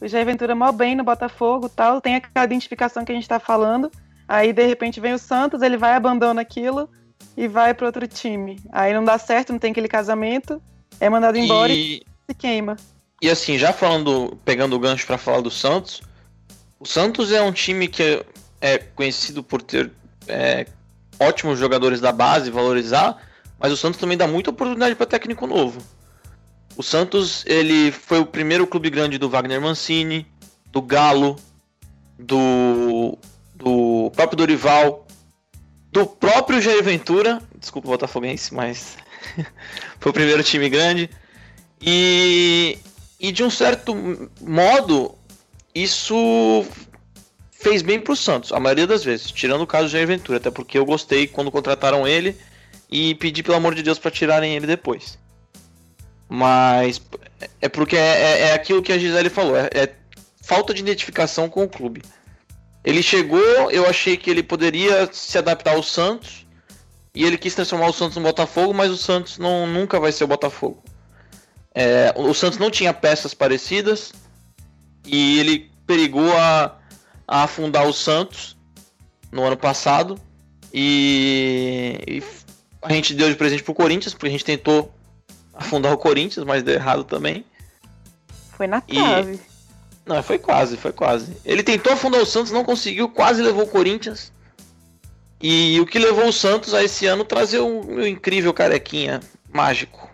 [0.00, 2.00] O Jair Ventura mal bem no Botafogo tal.
[2.00, 3.90] Tem aquela identificação que a gente tá falando.
[4.28, 6.88] Aí, de repente, vem o Santos, ele vai, abandona aquilo
[7.36, 8.58] e vai para outro time.
[8.72, 10.60] Aí não dá certo, não tem aquele casamento,
[11.00, 12.76] é mandado embora e, e, se queima.
[13.20, 16.00] e assim, já falando, pegando o gancho pra falar do Santos,
[16.78, 18.24] o Santos é um time que
[18.60, 19.90] é, conhecido por ter
[20.26, 20.66] é,
[21.18, 23.16] ótimos jogadores da base, valorizar,
[23.58, 25.82] mas o Santos também dá muita oportunidade para técnico novo.
[26.76, 30.26] O Santos, ele foi o primeiro clube grande do Wagner Mancini,
[30.72, 31.36] do Galo,
[32.18, 33.16] do,
[33.54, 35.06] do próprio Dorival,
[35.92, 38.96] do próprio Jair Ventura, desculpa o Botafoguense, mas
[40.00, 41.08] foi o primeiro time grande.
[41.80, 42.78] E,
[43.20, 43.94] e de um certo
[44.40, 45.14] modo,
[45.74, 46.64] isso
[47.50, 50.50] fez bem pro Santos, a maioria das vezes, tirando o caso do Jair Ventura, até
[50.50, 52.36] porque eu gostei quando contrataram ele
[52.90, 55.18] e pedi pelo amor de Deus para tirarem ele depois.
[56.28, 57.00] Mas
[57.60, 59.94] é porque é, é- é aquilo que a Gisele falou, é, é
[60.42, 62.02] falta de identificação com o clube.
[62.84, 66.46] Ele chegou, eu achei que ele poderia se adaptar ao Santos
[67.14, 70.24] e ele quis transformar o Santos no Botafogo, mas o Santos não, nunca vai ser
[70.24, 70.82] o Botafogo.
[71.74, 74.12] É, o Santos não tinha peças parecidas
[75.04, 76.76] e ele perigou a,
[77.26, 78.56] a afundar o Santos
[79.30, 80.18] no ano passado
[80.72, 82.22] e, e
[82.82, 84.92] a gente deu de presente pro Corinthians porque a gente tentou
[85.52, 87.44] afundar o Corinthians, mas deu errado também.
[88.56, 89.40] Foi na E- trave.
[90.06, 91.34] Não, foi quase, foi quase.
[91.44, 94.30] Ele tentou afundar o Santos, não conseguiu, quase levou o Corinthians.
[95.40, 99.20] E o que levou o Santos a esse ano trazer um, um incrível carequinha
[99.52, 100.10] mágico.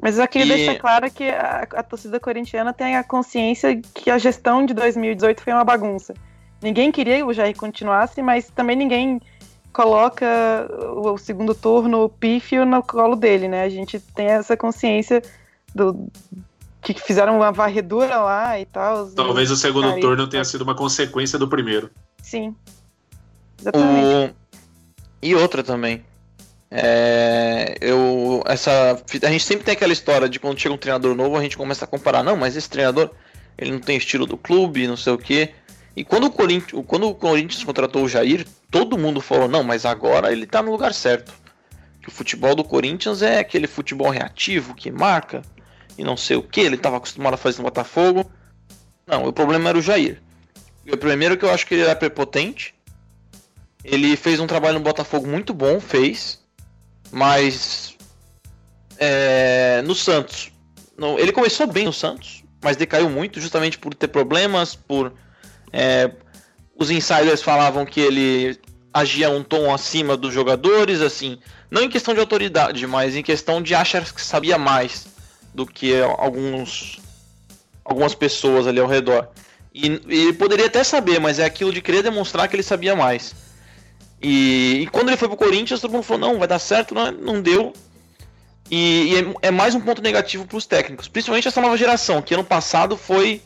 [0.00, 4.10] Mas eu queria E- deixar claro que a, a torcida corintiana tem a consciência que
[4.10, 6.14] a gestão de 2018 foi uma bagunça.
[6.62, 9.20] Ninguém queria que o Jair continuasse, mas também ninguém
[9.72, 10.26] coloca
[10.96, 13.62] o, o segundo turno, o pífio, no colo dele, né?
[13.62, 15.22] A gente tem essa consciência
[15.74, 16.08] do
[16.80, 19.10] que fizeram uma varredura lá e tal.
[19.10, 21.90] Talvez o segundo turno tenha sido uma consequência do primeiro.
[22.22, 22.54] Sim.
[23.60, 24.32] Exatamente.
[24.32, 24.58] O...
[25.20, 26.04] E outra também.
[26.70, 31.34] É, eu essa a gente sempre tem aquela história de quando chega um treinador novo
[31.34, 33.10] a gente começa a comparar não mas esse treinador
[33.56, 35.48] ele não tem estilo do clube não sei o que
[35.96, 39.86] e quando o Corinthians quando o Corinthians contratou o Jair todo mundo falou não mas
[39.86, 41.32] agora ele tá no lugar certo.
[42.02, 45.40] Que o futebol do Corinthians é aquele futebol reativo que marca
[45.96, 48.30] e não sei o que ele estava acostumado a fazer no Botafogo.
[49.06, 50.22] Não o problema era o Jair.
[50.90, 52.74] O primeiro que eu acho que ele era prepotente
[53.84, 56.40] ele fez um trabalho no Botafogo muito bom, fez,
[57.10, 57.94] mas
[58.98, 60.50] é, no Santos,
[60.96, 65.12] no- ele começou bem no Santos, mas decaiu muito justamente por ter problemas, por
[65.72, 66.10] é,
[66.76, 68.58] os insiders falavam que ele
[68.92, 71.38] agia um tom acima dos jogadores, assim,
[71.70, 75.06] não em questão de autoridade, mas em questão de achar que sabia mais
[75.54, 76.98] do que alguns
[77.84, 79.28] algumas pessoas ali ao redor.
[79.74, 83.34] E, ele poderia até saber, mas é aquilo de querer demonstrar que ele sabia mais.
[84.20, 87.10] E, e quando ele foi pro Corinthians, todo mundo falou, não, vai dar certo, não,
[87.12, 87.72] não deu.
[88.70, 92.20] E, e é, é mais um ponto negativo para os técnicos, principalmente essa nova geração,
[92.20, 93.42] que ano passado foi.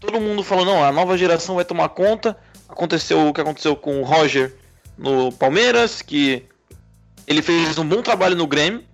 [0.00, 2.36] Todo mundo falou, não, a nova geração vai tomar conta.
[2.68, 4.54] Aconteceu o que aconteceu com o Roger
[4.96, 6.44] no Palmeiras, que
[7.26, 8.84] ele fez um bom trabalho no Grêmio,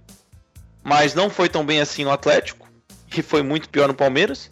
[0.82, 2.68] mas não foi tão bem assim no Atlético,
[3.08, 4.50] que foi muito pior no Palmeiras.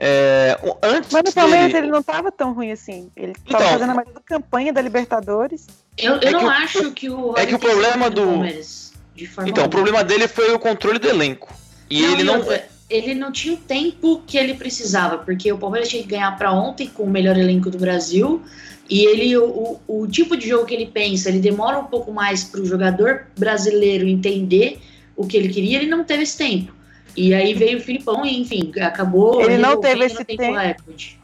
[0.00, 3.10] É, o- antes Mas no Palmeiras dele- ele não tava tão ruim assim.
[3.16, 5.66] Ele tava Então- fazendo a melhor campanha da Libertadores.
[5.96, 8.92] Eu, eu É não que o- acho que o é que o problema do- Palmeiras,
[9.14, 11.52] de forma Então, o problema dele foi o controle do elenco.
[11.90, 12.44] E ele e não.
[12.88, 16.52] ele não tinha o tempo que ele precisava, porque o Palmeiras tinha que ganhar para
[16.52, 18.42] ontem com o melhor elenco do Brasil.
[18.88, 22.10] E ele, o, o, o tipo de jogo que ele pensa, ele demora um pouco
[22.12, 24.80] mais para o jogador brasileiro entender
[25.14, 26.72] o que ele queria, ele não teve esse tempo.
[27.18, 29.40] E aí veio o Filipão e, enfim, acabou.
[29.42, 30.56] Ele não teve esse tempo tempo.
[30.56, 31.18] recorde.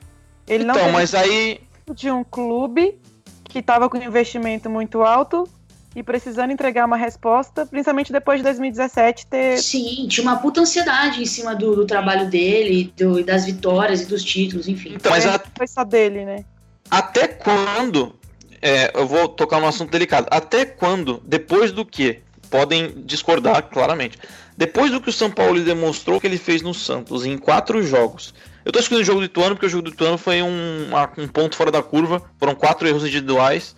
[0.46, 1.60] Ele não Então, teve mas aí.
[1.94, 2.96] de um clube
[3.44, 5.48] que tava com um investimento muito alto
[5.94, 11.22] e precisando entregar uma resposta, principalmente depois de 2017 ter Sim, tinha uma puta ansiedade
[11.22, 14.94] em cima do, do trabalho dele, do, das vitórias e dos títulos, enfim.
[14.96, 16.44] Então, mas a- foi só dele, né?
[16.90, 18.14] até quando.
[18.60, 20.26] é, eu vou tocar num assunto delicado.
[20.30, 22.20] Até quando, depois do que?
[22.50, 24.18] Podem discordar, claramente.
[24.56, 28.32] Depois do que o São Paulo demonstrou que ele fez no Santos em quatro jogos.
[28.64, 31.28] Eu tô escolhendo o jogo do Ituano porque o jogo do Ituano foi um, um
[31.28, 32.22] ponto fora da curva.
[32.38, 33.74] Foram quatro erros individuais.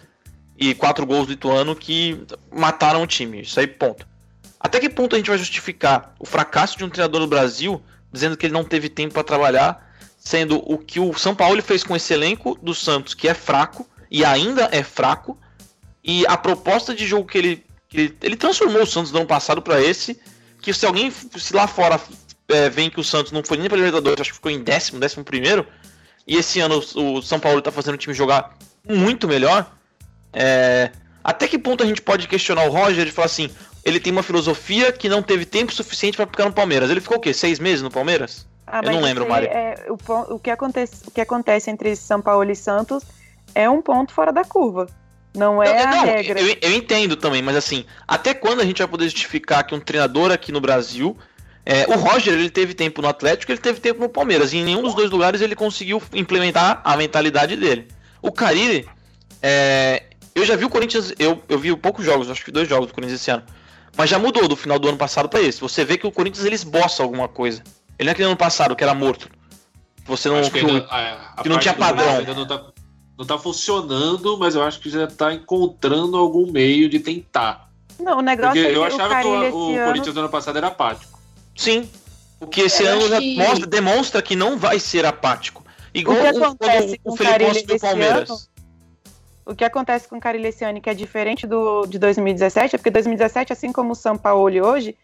[0.58, 3.42] e quatro gols do Ituano que mataram o time.
[3.42, 4.06] Isso aí, ponto.
[4.58, 8.36] Até que ponto a gente vai justificar o fracasso de um treinador do Brasil dizendo
[8.36, 11.94] que ele não teve tempo para trabalhar, sendo o que o São Paulo fez com
[11.94, 15.38] esse elenco do Santos, que é fraco e ainda é fraco,
[16.02, 19.28] e a proposta de jogo que ele que ele, ele transformou o Santos no ano
[19.28, 20.18] passado para esse,
[20.66, 22.00] que se alguém se lá fora
[22.48, 24.98] é, vem que o Santos não foi nem para Libertadores, acho que ficou em décimo,
[24.98, 25.64] décimo primeiro,
[26.26, 28.52] e esse ano o, o São Paulo está fazendo o time jogar
[28.84, 29.70] muito melhor.
[30.32, 30.90] É,
[31.22, 33.48] até que ponto a gente pode questionar o Roger e falar assim,
[33.84, 36.90] ele tem uma filosofia que não teve tempo suficiente para ficar no Palmeiras.
[36.90, 37.32] Ele ficou o quê?
[37.32, 38.44] Seis meses no Palmeiras?
[38.66, 39.48] Ah, Eu não lembro, Mário.
[39.48, 43.04] É, o, o, que acontece, o que acontece entre São Paulo e Santos
[43.54, 44.88] é um ponto fora da curva.
[45.36, 46.40] Não é Não, a não, regra.
[46.40, 49.80] Eu, eu entendo também, mas assim, até quando a gente vai poder justificar que um
[49.80, 51.16] treinador aqui no Brasil.
[51.64, 54.52] é, o Roger ele teve tempo no Atlético, ele teve tempo no Palmeiras.
[54.52, 57.88] E em nenhum dos dois lugares ele conseguiu implementar a mentalidade dele.
[58.22, 58.88] O Carille,
[59.42, 62.86] é, eu já vi o Corinthians, eu, eu vi poucos jogos, acho que dois jogos
[62.88, 63.42] do Corinthians esse ano.
[63.96, 65.60] Mas já mudou do final do ano passado para esse.
[65.60, 67.62] Você vê que o Corinthians ele esboça alguma coisa.
[67.98, 69.28] Ele não é que nem ano passado, que era morto.
[70.04, 70.38] Você não.
[70.38, 72.18] Acho que, que o- ainda, a, a que não tinha padrão.
[72.18, 72.62] Ainda não tá,
[73.18, 77.70] não tá funcionando, mas eu acho que já tá encontrando algum meio de tentar.
[77.98, 79.86] Não, o negócio Porque é que eu o achava que o, o ano...
[79.86, 81.18] Corinthians do ano passado era apático.
[81.56, 81.88] Sim.
[82.38, 85.64] O que esse Eu ano já que- mostra- demonstra que não vai ser apático.
[85.94, 87.16] Igual O que o, acontece quando com o o
[87.72, 88.30] o esse Palmeiras.
[88.30, 88.38] ano?
[89.46, 92.78] O que acontece com o Carille esse ano, que é diferente do de 2017, é
[92.78, 94.94] porque 2017, assim como o São Paulo hoje,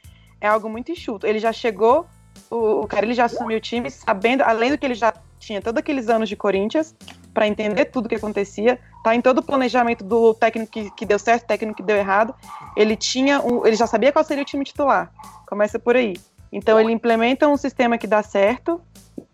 [0.40, 1.27] é algo muito enxuto.
[1.27, 2.07] Ele já chegou,
[2.51, 5.78] o, o Carille já assumiu o time, sabendo, além do que ele já tinha todos
[5.78, 6.94] aqueles anos de Corinthians,
[7.35, 11.05] para entender tudo o que acontecia, tá em todo o planejamento do técnico que, que
[11.05, 12.35] deu certo, técnico que deu errado.
[12.76, 15.12] Ele tinha, um, ele já sabia qual seria o time titular.
[15.46, 16.14] Começa por aí.
[16.52, 18.81] Então ele implementa um sistema que dá certo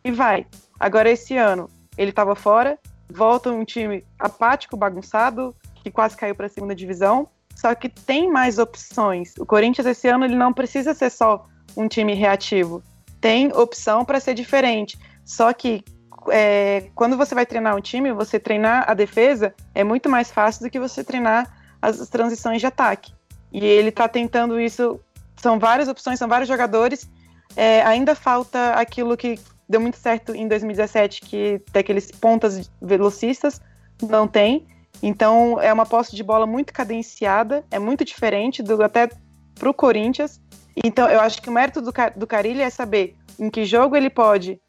[0.05, 0.47] e vai.
[0.79, 2.79] Agora esse ano ele estava fora,
[3.11, 7.29] volta um time apático, bagunçado, que quase caiu para a segunda divisão.
[7.55, 9.35] Só que tem mais opções.
[9.37, 12.83] O Corinthians esse ano ele não precisa ser só um time reativo.
[13.21, 14.97] Tem opção para ser diferente.
[15.25, 15.85] Só que
[16.31, 20.65] é, quando você vai treinar um time, você treinar a defesa é muito mais fácil
[20.65, 21.51] do que você treinar
[21.81, 23.13] as, transições de ataque.
[23.53, 25.01] E ele está tentando isso.
[25.37, 27.09] São várias opções, são vários jogadores.
[27.57, 33.61] É, ainda falta aquilo que deu muito certo em 2017, que tem aqueles pontas velocistas,
[34.09, 34.67] não tem.
[35.03, 39.09] Então é uma posse de bola muito cadenciada, é muito diferente do até
[39.55, 40.41] pro Corinthians.
[40.85, 43.97] Então eu acho que o mérito do, Ca- do Carilli é saber em que jogo
[43.97, 44.61] ele pode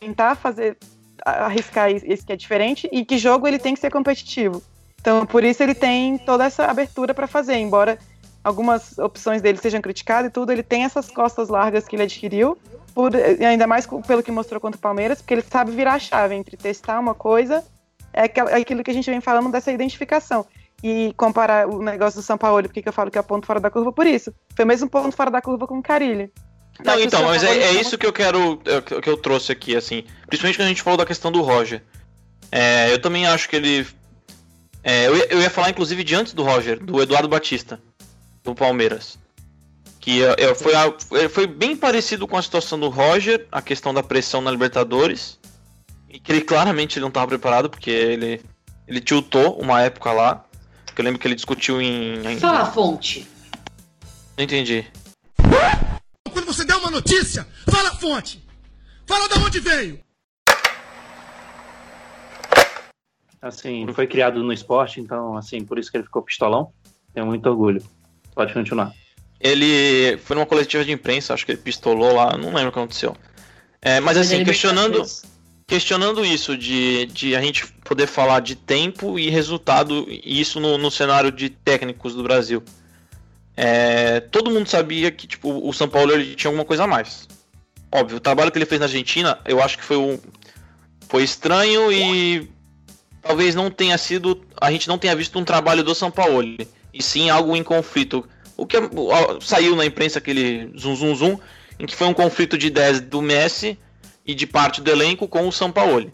[0.00, 0.76] tentar fazer
[1.24, 4.62] arriscar is- esse que é diferente e que jogo ele tem que ser competitivo.
[5.00, 7.98] Então por isso ele tem toda essa abertura para fazer, embora
[8.42, 12.56] algumas opções dele sejam criticadas e tudo, ele tem essas costas largas que ele adquiriu,
[12.94, 16.34] por, ainda mais pelo que mostrou contra o Palmeiras, porque ele sabe virar a chave
[16.34, 17.62] entre testar uma coisa,
[18.12, 20.46] é é aquilo que a gente vem falando dessa identificação.
[20.82, 23.60] E comparar o negócio do São Paulo, porque que eu falo que é ponto fora
[23.60, 24.32] da curva por isso.
[24.56, 26.32] Foi mesmo ponto fora da curva com o Carilli.
[26.84, 28.60] Não, então, mas é, é isso que eu quero.
[28.64, 30.04] é, que eu trouxe aqui, assim.
[30.26, 31.82] Principalmente quando a gente falou da questão do Roger.
[32.52, 33.86] É, eu também acho que ele.
[34.82, 37.80] é, eu, ia, eu ia falar, inclusive, de antes do Roger, do Eduardo Batista,
[38.42, 39.18] do Palmeiras.
[40.00, 43.60] Que é, é, foi, a- foi- foi bem parecido com a situação do Roger, a
[43.60, 45.38] questão da pressão na Libertadores.
[46.08, 48.40] E que ele claramente não estava preparado, porque ele,
[48.88, 50.44] ele tiltou uma época lá.
[50.94, 52.26] Que eu lembro que ele discutiu em.
[52.26, 53.28] em- Fala a fonte.
[54.36, 54.84] Não entendi.
[56.90, 58.42] Uma notícia, fala a fonte.
[59.06, 60.00] Fala de onde veio.
[63.40, 66.72] Assim, foi criado no esporte, então, assim, por isso que ele ficou pistolão.
[67.14, 67.80] Tenho muito orgulho.
[68.34, 68.92] Pode continuar.
[69.40, 72.78] Ele foi numa coletiva de imprensa, acho que ele pistolou lá, não lembro o que
[72.80, 73.16] aconteceu.
[73.80, 75.04] É, mas assim, questionando,
[75.68, 80.76] questionando isso, de, de a gente poder falar de tempo e resultado, e isso no,
[80.76, 82.64] no cenário de técnicos do Brasil.
[83.62, 87.28] É, todo mundo sabia que tipo, o São Paulo ele tinha alguma coisa a mais.
[87.92, 90.18] Óbvio, o trabalho que ele fez na Argentina, eu acho que foi, um,
[91.10, 92.50] foi estranho e
[93.20, 94.42] talvez não tenha sido.
[94.58, 96.56] A gente não tenha visto um trabalho do São Paulo,
[96.94, 98.26] e sim algo em conflito.
[98.56, 101.38] O que ó, saiu na imprensa aquele zum zum zum,
[101.78, 103.78] em que foi um conflito de ideias do Messi
[104.24, 106.10] e de parte do elenco com o São Paulo.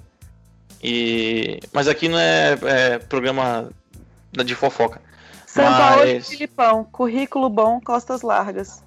[0.83, 3.71] E mas aqui não é, é programa
[4.33, 5.06] de fofoca.
[5.57, 8.83] São Paulo e Mas- Filipão, currículo bom, costas largas.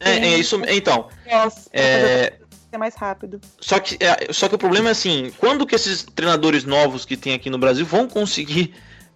[0.00, 0.60] É, é isso.
[0.68, 2.34] Então, Nossa, é,
[2.70, 3.40] ser mais rápido.
[3.60, 7.16] Só que, é, só que o problema é assim, quando que esses treinadores novos que
[7.16, 8.74] tem aqui no Brasil vão conseguir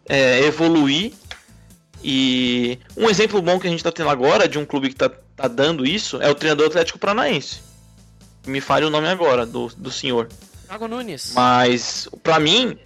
[0.09, 1.13] é, evoluir?
[2.05, 5.09] E um exemplo bom que a gente tá tendo agora de um clube que tá,
[5.09, 7.61] tá dando isso é o treinador Atlético Paranaense.
[8.47, 10.29] Me fale o nome agora do, do senhor.
[10.69, 11.33] Thiago Nunes.
[11.35, 12.79] Mas, pra mim,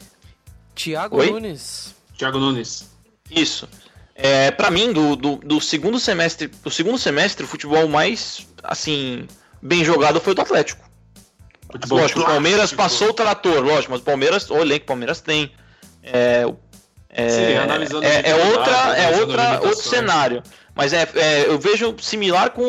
[0.74, 1.30] Thiago Oi?
[1.30, 1.94] Nunes.
[2.16, 2.88] Thiago Nunes.
[3.30, 3.68] Isso.
[4.22, 9.26] É, para mim, do, do, do, segundo semestre, do segundo semestre, o futebol mais assim
[9.62, 10.88] bem jogado foi o do Atlético.
[11.72, 15.20] Futebol lógico, o Palmeiras passou o trator, lógico, mas o Palmeiras, olha que o Palmeiras
[15.20, 15.52] tem.
[16.02, 16.44] É,
[17.08, 17.42] é, Sim,
[18.02, 20.42] é, é outra, é outra, outro cenário.
[20.74, 22.62] Mas é, é, eu vejo similar com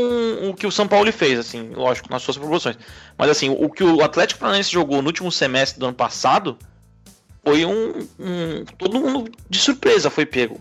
[0.50, 2.78] o que o São Paulo fez, assim, lógico, nas suas proporções.
[3.18, 6.58] Mas assim, o que o Atlético Paranaense jogou no último semestre do ano passado
[7.44, 10.60] foi um, um todo mundo de surpresa foi pego.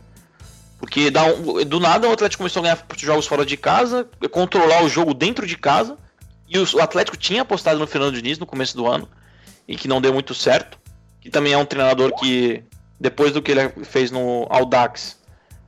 [0.80, 4.88] Porque um, do nada o Atlético começou a ganhar jogos fora de casa, controlar o
[4.88, 5.98] jogo dentro de casa.
[6.48, 9.08] E o Atlético tinha apostado no Fernando Diniz no começo do ano
[9.68, 10.78] e que não deu muito certo.
[11.20, 12.64] Que também é um treinador que,
[12.98, 15.18] depois do que ele fez no Audax,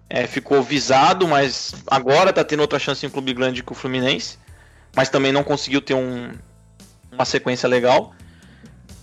[0.08, 3.74] é, ficou visado, mas agora está tendo outra chance em um clube grande que o
[3.74, 4.38] Fluminense.
[4.96, 6.32] Mas também não conseguiu ter um,
[7.12, 8.14] uma sequência legal.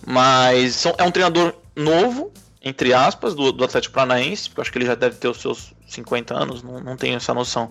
[0.04, 2.32] Mas são, é um treinador novo,
[2.62, 5.40] entre aspas, do, do Atlético Paranaense, porque eu acho que ele já deve ter os
[5.40, 7.70] seus 50 anos, não, não tenho essa noção.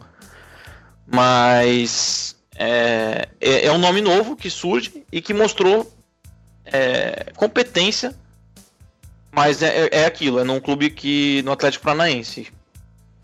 [1.05, 5.91] Mas é, é, é um nome novo que surge e que mostrou
[6.65, 8.15] é, competência,
[9.31, 11.41] mas é, é, é aquilo, é num clube que.
[11.43, 12.51] no Atlético Paranaense.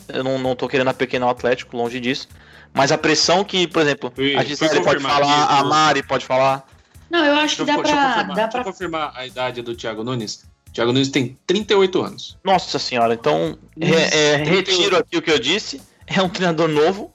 [0.07, 2.27] Eu não, não tô querendo apequenar o Atlético, longe disso.
[2.71, 6.67] Mas a pressão que, por exemplo, a Gisele pode falar, a Mari pode falar.
[7.09, 8.23] Não, eu acho que dá pra.
[8.23, 8.63] Dá pra...
[8.63, 10.45] confirmar a idade do Thiago Nunes.
[10.75, 12.37] Thiago Nunes tem 38 anos.
[12.43, 15.81] Nossa senhora, então é, é, retiro aqui o que eu disse.
[16.05, 17.11] É um treinador novo.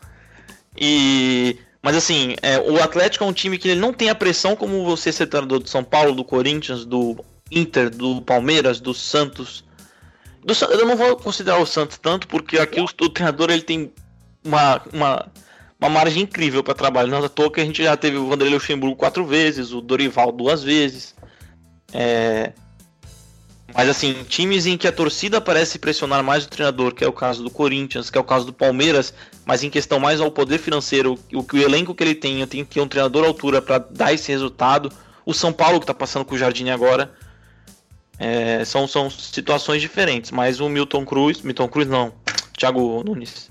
[0.76, 1.58] E.
[1.82, 4.82] Mas assim, é, o Atlético é um time que ele não tem a pressão como
[4.84, 9.62] você ser treinador do São Paulo, do Corinthians, do Inter, do Palmeiras, do Santos.
[10.42, 13.92] Do, eu não vou considerar o Santos tanto, porque aqui o, o treinador ele tem
[14.42, 15.32] uma, uma,
[15.78, 17.10] uma margem incrível para trabalho.
[17.10, 19.82] Não é à toa que a gente já teve o Vanderlei Luxemburgo quatro vezes, o
[19.82, 21.14] Dorival duas vezes.
[21.92, 22.52] É,
[23.74, 27.12] mas assim, times em que a torcida parece pressionar mais o treinador, que é o
[27.12, 29.12] caso do Corinthians, que é o caso do Palmeiras,
[29.44, 32.64] mas em questão mais ao poder financeiro, o que o elenco que ele tem, tem
[32.64, 34.90] que ter um treinador à altura para dar esse resultado.
[35.24, 37.12] O São Paulo que está passando com o Jardim agora.
[38.18, 42.12] É, são, são situações diferentes, mas o Milton Cruz, Milton Cruz não,
[42.54, 43.50] Thiago Nunes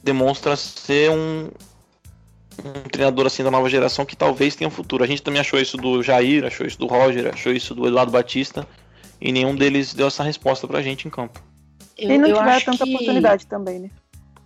[0.00, 1.48] demonstra ser um,
[2.64, 5.02] um treinador assim da nova geração que talvez tenha um futuro.
[5.02, 8.12] A gente também achou isso do Jair, achou isso do Roger, achou isso do Eduardo
[8.12, 8.64] Batista
[9.20, 11.42] e nenhum deles deu essa resposta pra gente em campo.
[11.96, 12.94] Eu, e não tiver tanta que...
[12.94, 13.90] oportunidade também, né?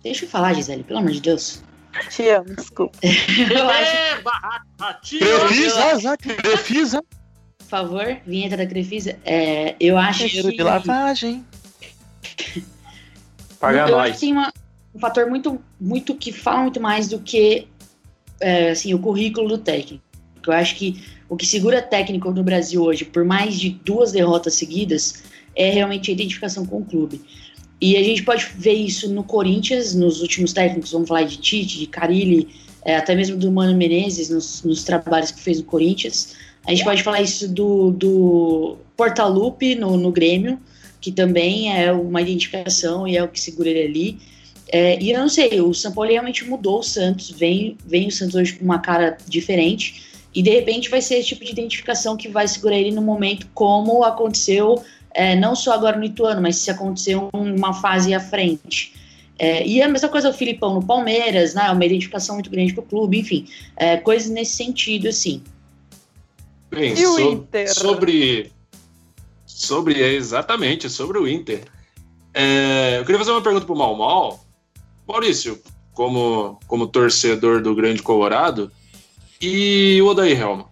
[0.03, 1.61] Deixa eu falar, Gisele, pelo amor de Deus.
[2.09, 2.97] Te amo, desculpa.
[3.03, 5.17] eu acho.
[5.17, 7.03] Crefisa, Crefisa.
[7.57, 9.17] Por favor, vinheta da Crefisa.
[9.25, 10.57] É, eu acho Cheiro que...
[10.57, 11.45] de lavagem.
[13.59, 14.11] Paga eu nós.
[14.11, 14.53] Acho que tem uma,
[14.95, 17.67] um fator muito, muito que fala muito mais do que
[18.39, 20.03] é, assim, o currículo do técnico.
[20.45, 24.55] Eu acho que o que segura técnico no Brasil hoje, por mais de duas derrotas
[24.55, 25.23] seguidas,
[25.55, 27.21] é realmente a identificação com o clube.
[27.79, 31.79] E a gente pode ver isso no Corinthians, nos últimos técnicos, vamos falar de Tite,
[31.79, 32.49] de Carilli,
[32.83, 36.35] é, até mesmo do Mano Menezes, nos, nos, trabalhos que fez no Corinthians.
[36.65, 40.59] A gente pode falar isso do, do Portalupe no, no Grêmio,
[40.99, 44.17] que também é uma identificação e é o que segura ele ali.
[44.71, 48.11] É, e eu não sei, o São Paulo realmente mudou o Santos, vem, vem o
[48.11, 50.08] Santos hoje com uma cara diferente.
[50.33, 53.47] E de repente vai ser esse tipo de identificação que vai segurar ele no momento,
[53.53, 58.93] como aconteceu é, não só agora no Ituano, mas se aconteceu uma fase à frente.
[59.37, 61.69] É, e a mesma coisa o Filipão no Palmeiras, né?
[61.71, 65.41] Uma identificação muito grande para o clube, enfim, é, coisas nesse sentido, assim.
[66.69, 67.73] Bem, e o Inter?
[67.73, 68.51] sobre.
[69.45, 71.63] Sobre, é, exatamente, sobre o Inter.
[72.33, 74.45] É, eu queria fazer uma pergunta para o Mal Mal.
[75.07, 75.59] Maurício,
[75.93, 78.71] como, como torcedor do Grande Colorado,
[79.41, 80.69] e o Odair Helma.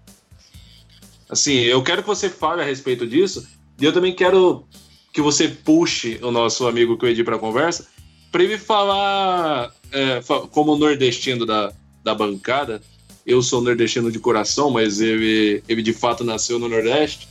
[1.29, 3.47] Assim, eu quero que você fale a respeito disso,
[3.79, 4.65] e eu também quero
[5.13, 7.87] que você puxe o nosso amigo Coedi para a conversa,
[8.31, 12.81] para ele falar, é, como nordestino da, da bancada,
[13.25, 17.27] eu sou nordestino de coração, mas ele, ele de fato nasceu no Nordeste.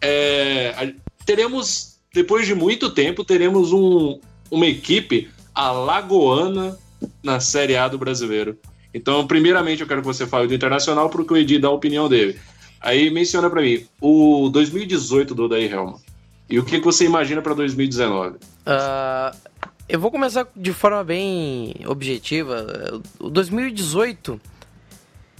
[0.00, 0.94] É,
[1.26, 6.78] teremos, depois de muito tempo, teremos um, uma equipe alagoana
[7.20, 8.56] na Série A do Brasileiro.
[8.94, 12.08] Então, primeiramente, eu quero que você fale do Internacional, porque o Edi dá a opinião
[12.08, 12.38] dele.
[12.80, 15.98] Aí menciona para mim o 2018 do Daí Helma.
[16.48, 18.36] E o que, você imagina para 2019?
[18.36, 19.36] Uh,
[19.88, 23.02] eu vou começar de forma bem objetiva.
[23.18, 24.40] O 2018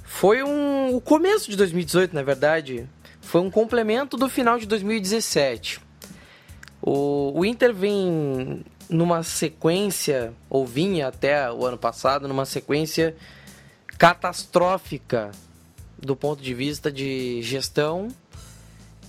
[0.02, 2.88] foi um, o começo de 2018, na verdade.
[3.20, 5.80] Foi um complemento do final de 2017.
[6.82, 13.14] O, o Inter vem numa sequência, ou vinha até o ano passado, numa sequência
[14.04, 15.30] catastrófica
[15.98, 18.08] do ponto de vista de gestão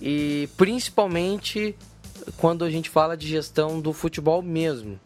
[0.00, 1.76] e principalmente
[2.38, 4.98] quando a gente fala de gestão do futebol mesmo.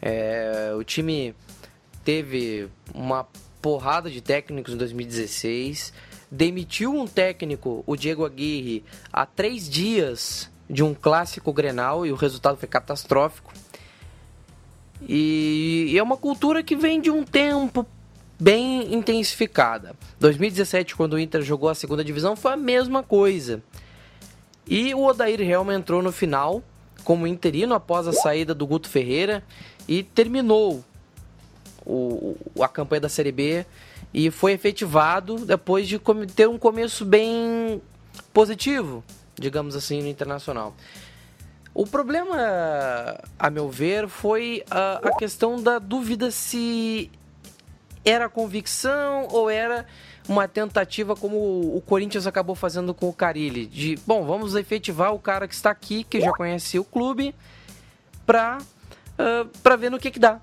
[0.00, 1.34] É, o time
[2.02, 3.28] teve uma
[3.60, 5.92] porrada de técnicos em 2016,
[6.30, 8.82] demitiu um técnico, o Diego Aguirre,
[9.12, 13.52] há três dias de um clássico Grenal e o resultado foi catastrófico.
[15.06, 17.86] E, e é uma cultura que vem de um tempo
[18.38, 19.94] bem intensificada.
[20.20, 23.62] 2017, quando o Inter jogou a segunda divisão, foi a mesma coisa.
[24.66, 26.62] E o Odair Helma entrou no final
[27.04, 29.44] como interino após a saída do Guto Ferreira
[29.86, 30.82] e terminou
[31.84, 33.66] o, a campanha da Série B
[34.12, 36.00] e foi efetivado depois de
[36.34, 37.82] ter um começo bem
[38.32, 39.04] positivo,
[39.38, 40.74] digamos assim, no Internacional.
[41.74, 42.36] O problema,
[43.36, 47.10] a meu ver, foi a, a questão da dúvida se
[48.04, 49.86] era convicção ou era
[50.28, 55.18] uma tentativa como o Corinthians acabou fazendo com o Carilli, de, bom, vamos efetivar o
[55.18, 57.34] cara que está aqui, que já conhece o clube,
[58.24, 60.40] para uh, pra ver no que que dá.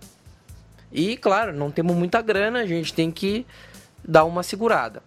[0.91, 3.45] E, claro, não temos muita grana, a gente tem que
[4.03, 5.01] dar uma segurada.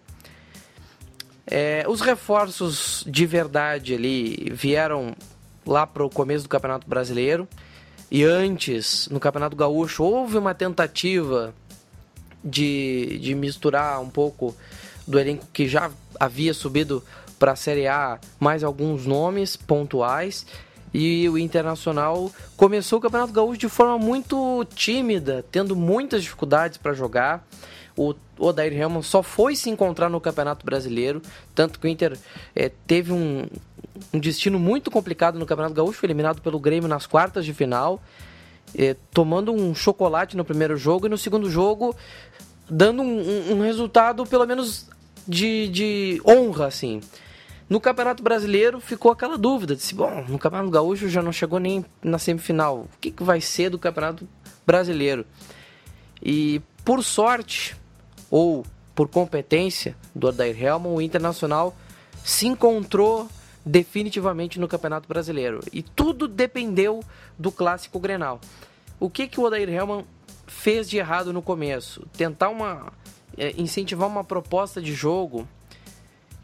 [1.47, 5.15] É, os reforços de verdade ali vieram
[5.65, 7.47] lá para o começo do Campeonato Brasileiro.
[8.09, 11.53] E antes, no Campeonato Gaúcho, houve uma tentativa
[12.45, 14.55] de, de misturar um pouco
[15.07, 17.03] do elenco que já havia subido
[17.39, 20.45] para a Série A mais alguns nomes pontuais.
[20.93, 26.93] E o Internacional começou o Campeonato Gaúcho de forma muito tímida, tendo muitas dificuldades para
[26.93, 27.45] jogar.
[27.97, 31.21] O Odair Helman só foi se encontrar no Campeonato Brasileiro,
[31.53, 32.17] tanto que o Inter
[32.55, 33.45] é, teve um,
[34.13, 38.01] um destino muito complicado no Campeonato Gaúcho, foi eliminado pelo Grêmio nas quartas de final,
[38.73, 41.95] é, tomando um chocolate no primeiro jogo e no segundo jogo
[42.69, 44.87] dando um, um resultado pelo menos
[45.27, 47.01] de, de honra, assim.
[47.67, 51.83] No Campeonato Brasileiro ficou aquela dúvida, disse, bom, no Campeonato Gaúcho já não chegou nem
[52.03, 52.81] na semifinal.
[52.81, 54.27] O que, que vai ser do Campeonato
[54.65, 55.25] Brasileiro?
[56.21, 57.75] E por sorte,
[58.29, 58.63] ou
[58.93, 61.75] por competência do Odair Helman, o Internacional
[62.23, 63.27] se encontrou
[63.65, 65.59] definitivamente no Campeonato Brasileiro.
[65.73, 67.03] E tudo dependeu
[67.37, 68.39] do clássico Grenal.
[68.99, 70.05] O que, que o Odair Helman
[70.45, 72.05] fez de errado no começo?
[72.13, 72.93] Tentar uma
[73.37, 75.47] é, incentivar uma proposta de jogo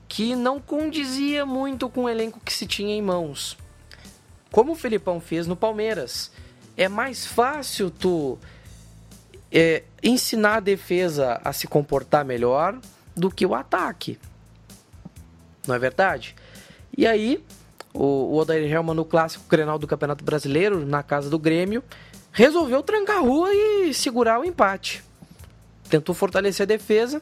[0.07, 3.57] que não condizia muito com o elenco que se tinha em mãos.
[4.51, 6.31] Como o Felipão fez no Palmeiras.
[6.75, 8.37] É mais fácil tu
[9.51, 12.79] é, ensinar a defesa a se comportar melhor
[13.15, 14.19] do que o ataque.
[15.67, 16.35] Não é verdade?
[16.97, 17.43] E aí,
[17.93, 21.83] o, o Odair Helman no clássico Grenal do Campeonato Brasileiro, na casa do Grêmio,
[22.31, 25.03] resolveu trancar a rua e segurar o empate.
[25.89, 27.21] Tentou fortalecer a defesa,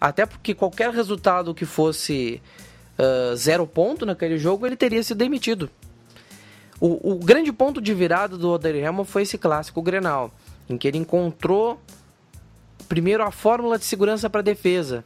[0.00, 2.40] até porque qualquer resultado que fosse
[2.98, 5.68] uh, zero ponto naquele jogo, ele teria sido demitido.
[6.80, 10.32] O, o grande ponto de virada do Oder Helman foi esse clássico Grenal,
[10.68, 11.80] em que ele encontrou
[12.88, 15.04] primeiro a fórmula de segurança para a defesa.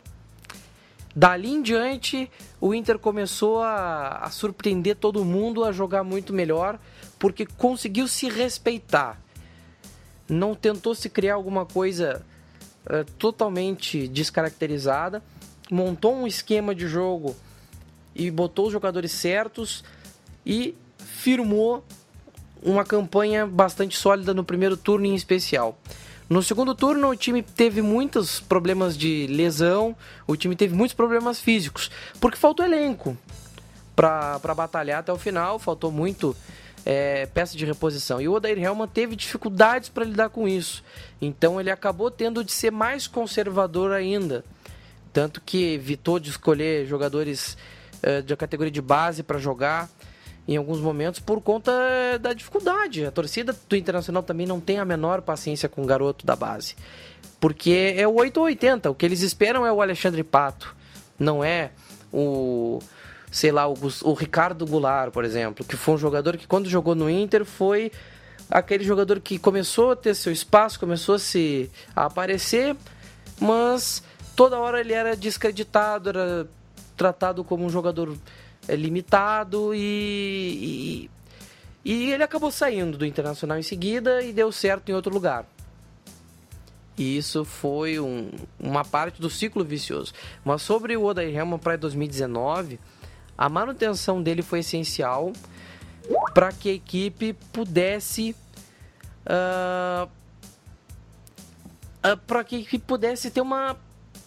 [1.17, 2.31] Dali em diante,
[2.63, 6.79] o Inter começou a, a surpreender todo mundo, a jogar muito melhor,
[7.19, 9.21] porque conseguiu se respeitar.
[10.29, 12.25] Não tentou se criar alguma coisa
[12.87, 15.21] uh, totalmente descaracterizada,
[15.73, 17.35] montou um esquema de jogo
[18.15, 19.83] e botou os jogadores certos
[20.47, 21.85] e firmou
[22.63, 25.77] uma campanha bastante sólida no primeiro turno em especial.
[26.33, 29.95] No segundo turno, o time teve muitos problemas de lesão,
[30.27, 33.19] o time teve muitos problemas físicos, porque faltou elenco
[33.95, 36.35] para batalhar até o final, faltou muito
[36.87, 38.19] é, peça de reposição.
[38.19, 40.83] E o Odair Helman teve dificuldades para lidar com isso.
[41.21, 44.43] Então ele acabou tendo de ser mais conservador ainda.
[45.13, 47.59] Tanto que evitou de escolher jogadores
[48.03, 49.87] é, da categoria de base para jogar
[50.47, 51.73] em alguns momentos por conta
[52.21, 53.05] da dificuldade.
[53.05, 56.75] A torcida do Internacional também não tem a menor paciência com o garoto da base.
[57.41, 58.91] Porque é o 8 ou 80.
[58.91, 60.75] O que eles esperam é o Alexandre Pato.
[61.19, 61.71] Não é
[62.13, 62.81] o
[63.31, 66.95] sei lá, o, o Ricardo Goulart, por exemplo, que foi um jogador que quando jogou
[66.95, 67.91] no Inter foi
[68.51, 72.77] aquele jogador que começou a ter seu espaço, começou a se a aparecer,
[73.41, 74.03] mas
[74.37, 76.47] toda hora ele era descreditado, era
[76.95, 78.15] tratado como um jogador
[78.69, 81.09] limitado e,
[81.85, 85.47] e, e, ele acabou saindo do Internacional em seguida e deu certo em outro lugar.
[86.97, 90.13] E isso foi um, uma parte do ciclo vicioso.
[90.45, 92.79] Mas sobre o Odair Helman para 2019,
[93.37, 95.33] a manutenção dele foi essencial
[96.35, 98.37] para que a equipe pudesse
[99.27, 100.09] uh,
[102.03, 103.77] uh, para que a equipe pudesse ter uma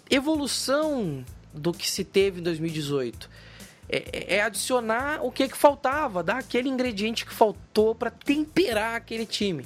[0.09, 1.23] evolução
[1.53, 3.29] do que se teve em 2018.
[3.89, 9.25] É, é adicionar o que, que faltava, dar aquele ingrediente que faltou para temperar aquele
[9.25, 9.65] time.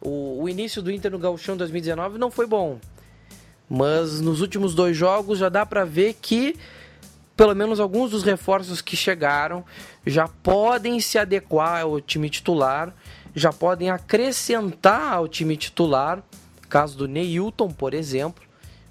[0.00, 2.78] O, o, início do Inter no Gauchão 2019 não foi bom,
[3.70, 6.56] mas nos últimos dois jogos já dá para ver que
[7.36, 9.64] pelo menos alguns dos reforços que chegaram
[10.06, 12.94] já podem se adequar ao time titular,
[13.34, 16.22] já podem acrescentar ao time titular.
[16.68, 18.42] Caso do Neilton, por exemplo,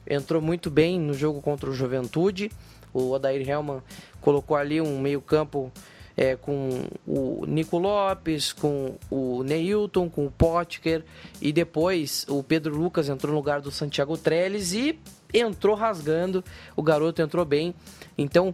[0.08, 2.52] entrou muito bem no jogo contra o Juventude.
[2.94, 3.82] O Odair Helman
[4.20, 5.72] colocou ali um meio-campo
[6.16, 11.04] é, com o Nico Lopes, com o Neilton, com o Potker
[11.42, 15.00] e depois o Pedro Lucas entrou no lugar do Santiago Trellis e
[15.34, 16.44] entrou rasgando.
[16.76, 17.74] O garoto entrou bem.
[18.18, 18.54] Então,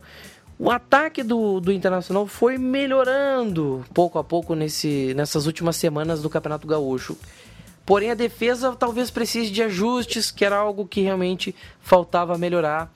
[0.60, 6.30] o ataque do, do Internacional foi melhorando pouco a pouco nesse, nessas últimas semanas do
[6.30, 7.18] Campeonato Gaúcho.
[7.86, 12.92] Porém, a defesa talvez precise de ajustes, que era algo que realmente faltava melhorar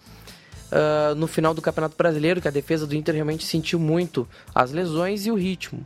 [0.72, 4.72] uh, no final do Campeonato Brasileiro, que a defesa do Inter realmente sentiu muito as
[4.72, 5.86] lesões e o ritmo.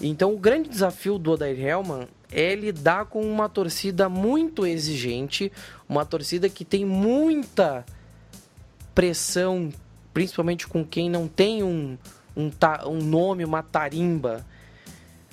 [0.00, 5.50] Então, o grande desafio do Odair Helman é lidar com uma torcida muito exigente,
[5.88, 7.84] uma torcida que tem muita
[8.94, 9.70] pressão,
[10.14, 11.98] principalmente com quem não tem um,
[12.36, 12.50] um,
[12.86, 14.46] um nome, uma tarimba.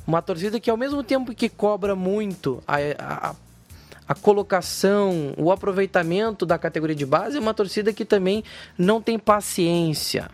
[0.07, 3.35] Uma torcida que, ao mesmo tempo que cobra muito a, a,
[4.07, 8.43] a colocação, o aproveitamento da categoria de base, é uma torcida que também
[8.77, 10.29] não tem paciência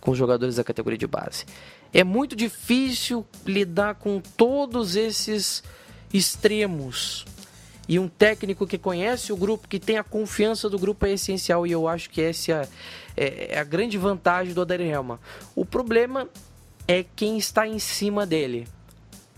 [0.00, 1.44] com os jogadores da categoria de base.
[1.92, 5.62] É muito difícil lidar com todos esses
[6.12, 7.24] extremos
[7.88, 11.66] e um técnico que conhece o grupo, que tem a confiança do grupo é essencial
[11.66, 12.68] e eu acho que essa
[13.16, 15.18] é, é a grande vantagem do Odair Helma.
[15.56, 16.28] O problema
[16.86, 18.68] é quem está em cima dele,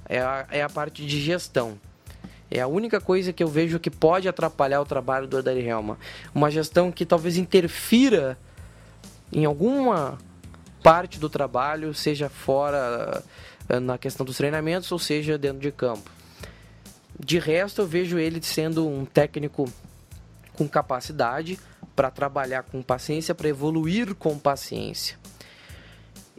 [0.09, 1.79] é a, é a parte de gestão.
[2.51, 5.97] É a única coisa que eu vejo que pode atrapalhar o trabalho do Odair Helma.
[6.35, 8.37] Uma gestão que talvez interfira
[9.33, 10.19] em alguma
[10.83, 13.23] parte do trabalho, seja fora
[13.69, 16.11] eh, na questão dos treinamentos ou seja dentro de campo.
[17.19, 19.71] De resto, eu vejo ele sendo um técnico
[20.55, 21.59] com capacidade
[21.95, 25.19] para trabalhar com paciência, para evoluir com paciência.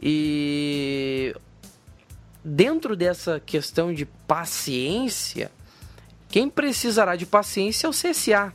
[0.00, 1.34] E
[2.44, 5.50] dentro dessa questão de paciência,
[6.32, 8.52] quem precisará de paciência é o CSA,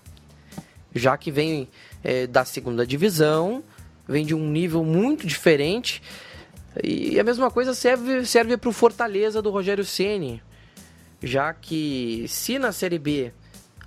[0.93, 1.69] já que vem
[2.03, 3.63] é, da segunda divisão,
[4.05, 6.01] vem de um nível muito diferente.
[6.83, 10.43] E a mesma coisa serve, serve para o Fortaleza do Rogério Ceni
[11.21, 13.33] já que se na Série B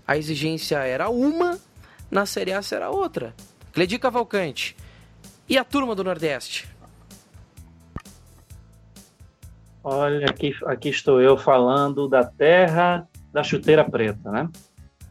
[0.07, 1.59] a exigência era uma,
[2.11, 3.34] na Série A será outra.
[3.72, 4.76] Cledi Cavalcante.
[5.49, 6.68] E a turma do Nordeste?
[9.82, 14.49] Olha, aqui, aqui estou eu falando da terra da chuteira preta, né?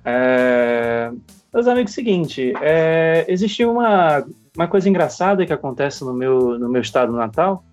[0.04, 1.12] É...
[1.54, 3.26] Meus amigos, seguinte, é...
[3.28, 4.24] existe uma,
[4.56, 7.64] uma coisa engraçada que acontece no meu, no meu estado natal,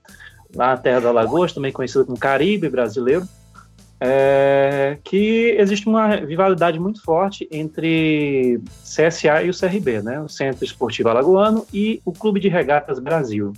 [0.55, 3.27] lá na Terra da Lagoa, também conhecido como Caribe brasileiro,
[4.01, 10.21] é que existe uma rivalidade muito forte entre CSA e o CRB, né?
[10.21, 13.53] o Centro Esportivo Alagoano e o Clube de Regatas Brasil.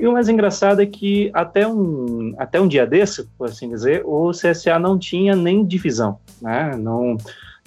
[0.00, 4.02] E o mais engraçado é que até um, até um dia desse, por assim dizer,
[4.06, 6.74] o CSA não tinha nem divisão, né?
[6.74, 7.18] Não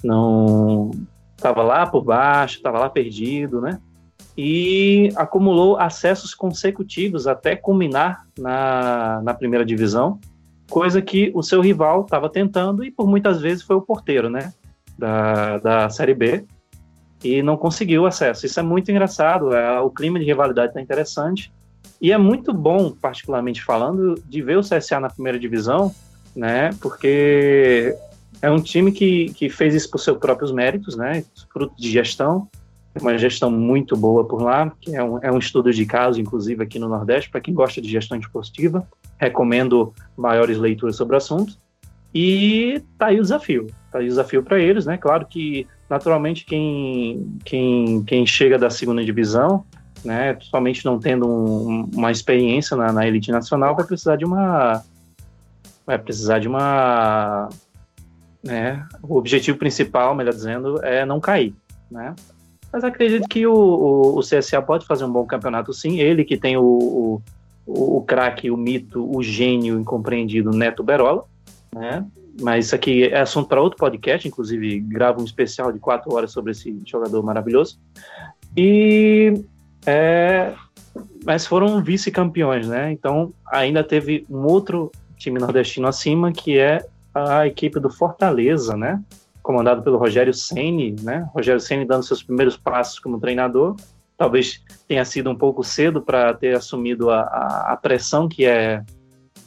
[0.02, 0.90] não
[1.36, 3.78] estava lá por baixo, estava lá perdido, né?
[4.36, 10.18] E acumulou acessos consecutivos até culminar na, na primeira divisão,
[10.68, 14.52] coisa que o seu rival estava tentando e por muitas vezes foi o porteiro, né,
[14.98, 16.44] da, da Série B
[17.22, 18.44] e não conseguiu acesso.
[18.44, 21.52] Isso é muito engraçado, é, o clima de rivalidade está interessante
[22.00, 25.94] e é muito bom, particularmente falando, de ver o CSA na primeira divisão,
[26.34, 27.96] né, porque
[28.42, 32.48] é um time que, que fez isso por seus próprios méritos, né, fruto de gestão,
[33.00, 36.62] uma gestão muito boa por lá, que é um, é um estudo de caso, inclusive,
[36.62, 38.86] aqui no Nordeste, para quem gosta de gestão esportiva.
[39.18, 41.56] Recomendo maiores leituras sobre o assunto.
[42.14, 43.66] E tá aí o desafio.
[43.90, 44.96] Tá aí o desafio para eles, né?
[44.96, 49.64] Claro que, naturalmente, quem, quem, quem chega da segunda divisão,
[50.04, 54.82] né, somente não tendo um, uma experiência na, na elite nacional, vai precisar de uma.
[55.86, 57.48] Vai precisar de uma.
[58.42, 61.54] Né, o objetivo principal, melhor dizendo, é não cair.
[61.90, 62.14] Né?
[62.70, 66.00] Mas acredito que o, o, o, CSA pode fazer um bom campeonato sim.
[66.00, 67.22] Ele que tem o,
[67.66, 71.24] o, o craque, o mito, o gênio incompreendido Neto Berola,
[71.74, 72.04] né?
[72.40, 76.32] Mas isso aqui é assunto para outro podcast, inclusive gravo um especial de quatro horas
[76.32, 77.78] sobre esse jogador maravilhoso.
[78.56, 79.32] E
[79.86, 80.54] é,
[81.24, 82.92] mas foram vice-campeões, né?
[82.92, 89.02] Então ainda teve um outro time nordestino acima que é a equipe do Fortaleza, né?
[89.42, 91.28] comandado pelo Rogério Ceni, né?
[91.34, 93.76] Rogério Ceni dando seus primeiros passos como treinador
[94.16, 98.82] talvez tenha sido um pouco cedo para ter assumido a, a, a, pressão que é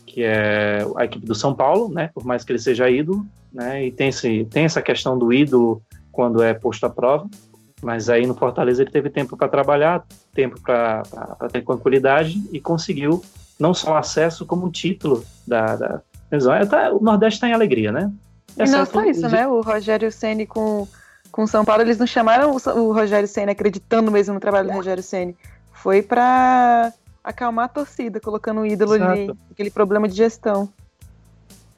[0.06, 2.10] que é a equipe do São Paulo, né?
[2.14, 3.86] Por mais que ele seja ídolo, né?
[3.86, 5.82] E tem, esse, tem essa questão do ídolo
[6.12, 7.30] quando é posto à prova.
[7.82, 10.04] Mas aí no Fortaleza ele teve tempo para trabalhar,
[10.34, 11.04] tempo para
[11.52, 13.24] ter tranquilidade e conseguiu
[13.60, 16.02] não só acesso como um título da, da
[16.70, 18.12] tá, o Nordeste está em alegria, né?
[18.58, 19.48] E não só isso, né?
[19.48, 20.88] O Rogério Ceni com
[21.32, 24.74] com São Paulo eles não chamaram o, o Rogério Ceni acreditando mesmo no trabalho do
[24.74, 25.36] Rogério Ceni,
[25.72, 26.92] foi para
[27.24, 29.12] acalmar a torcida, colocando o ídolo Exato.
[29.12, 30.68] ali, aquele problema de gestão.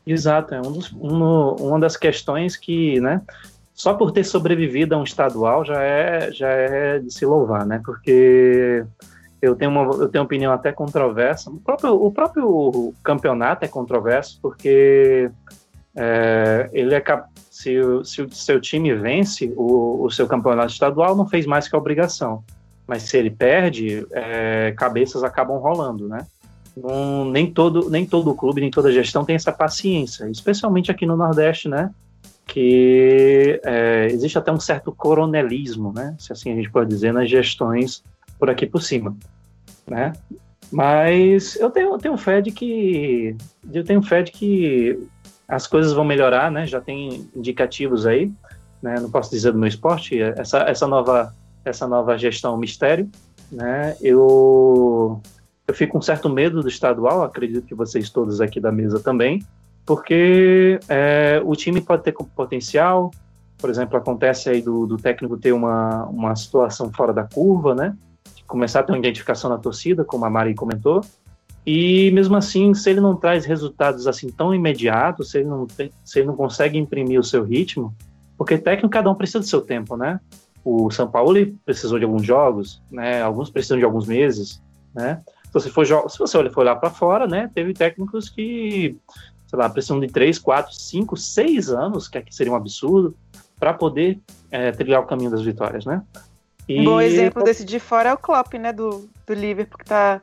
[0.08, 3.22] Exato, é um dos, um, uma das questões que, né,
[3.80, 7.82] só por ter sobrevivido a um estadual já é, já é de se louvar, né?
[7.86, 8.84] Porque
[9.42, 11.50] eu tenho uma, eu tenho opinião até controversa.
[11.50, 15.32] O próprio, o próprio campeonato é controverso porque
[15.96, 17.02] é, ele é
[17.50, 21.74] se, se o seu time vence o, o seu campeonato estadual, não fez mais que
[21.74, 22.44] a obrigação.
[22.86, 26.28] Mas se ele perde, é, cabeças acabam rolando, né?
[27.32, 31.70] nem todo nem todo clube, nem toda gestão tem essa paciência, especialmente aqui no Nordeste,
[31.70, 31.92] né?
[32.50, 37.30] Que é, existe até um certo coronelismo, né, se assim a gente pode dizer, nas
[37.30, 38.04] gestões
[38.40, 39.16] por aqui por cima,
[39.88, 40.14] né?
[40.72, 43.36] Mas eu tenho, tenho fé de que
[43.72, 45.00] eu tenho fé de que
[45.48, 46.66] as coisas vão melhorar, né?
[46.68, 48.32] Já tem indicativos aí,
[48.82, 49.00] né?
[49.00, 51.34] Não posso dizer do meu esporte, essa essa nova
[51.66, 53.10] essa nova gestão mistério,
[53.52, 53.96] né?
[54.00, 55.22] Eu
[55.68, 59.00] eu fico com um certo medo do estadual, acredito que vocês todos aqui da mesa
[59.00, 59.44] também,
[59.90, 63.10] porque é, o time pode ter potencial,
[63.58, 67.98] por exemplo, acontece aí do, do, técnico ter uma, uma situação fora da curva, né?
[68.46, 71.02] Começar a ter uma identificação na torcida, como a Mari comentou,
[71.66, 75.66] e mesmo assim, se ele não traz resultados assim tão imediatos, se ele não,
[76.06, 77.92] se ele não consegue imprimir o seu ritmo,
[78.38, 80.20] porque técnico cada um precisa do seu tempo, né?
[80.64, 81.34] O São Paulo
[81.66, 83.24] precisou de alguns jogos, né?
[83.24, 84.62] Alguns precisam de alguns meses,
[84.94, 85.24] né?
[85.46, 87.50] Se você for, se você for olhar para fora, né?
[87.56, 88.96] Teve técnicos que
[89.50, 93.16] sei lá, precisam de 3, 4, 5, 6 anos, que aqui seria um absurdo,
[93.60, 94.20] para poder
[94.52, 96.04] é, trilhar o caminho das vitórias, né?
[96.68, 96.82] E...
[96.82, 100.22] Um bom exemplo desse de fora é o Klopp, né, do, do Liverpool, que tá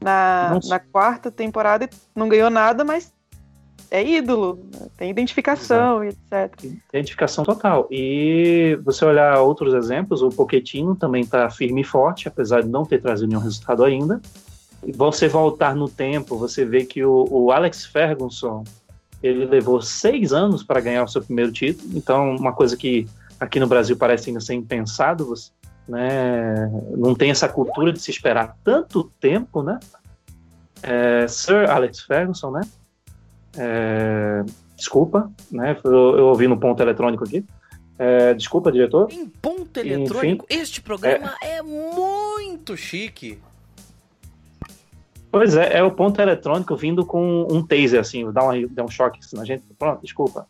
[0.00, 3.12] na, na quarta temporada e não ganhou nada, mas
[3.90, 4.64] é ídolo,
[4.96, 6.78] tem identificação e etc.
[6.94, 7.88] Identificação total.
[7.90, 12.84] E você olhar outros exemplos, o Pochettino também está firme e forte, apesar de não
[12.84, 14.20] ter trazido nenhum resultado ainda
[14.82, 18.64] você voltar no tempo, você vê que o, o Alex Ferguson
[19.22, 21.90] ele levou seis anos para ganhar o seu primeiro título.
[21.94, 23.08] Então, uma coisa que
[23.38, 25.50] aqui no Brasil parece ainda ser impensado, você,
[25.88, 26.70] né?
[26.96, 29.80] Não tem essa cultura de se esperar tanto tempo, né?
[30.82, 32.60] É, Sir Alex Ferguson, né?
[33.56, 34.44] É,
[34.76, 35.76] desculpa, né?
[35.82, 37.44] Eu, eu, ouvi no ponto eletrônico aqui.
[37.98, 39.10] É, desculpa, diretor.
[39.10, 43.40] Em ponto eletrônico, Enfim, este programa é, é muito chique.
[45.30, 48.88] Pois é, é o ponto eletrônico vindo com um taser, assim, dá, uma, dá um
[48.88, 49.62] choque assim, na gente.
[49.78, 50.46] Pronto, desculpa.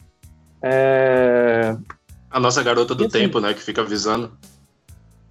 [0.62, 1.76] É...
[2.30, 4.32] A nossa garota do assim, tempo, né, que fica avisando.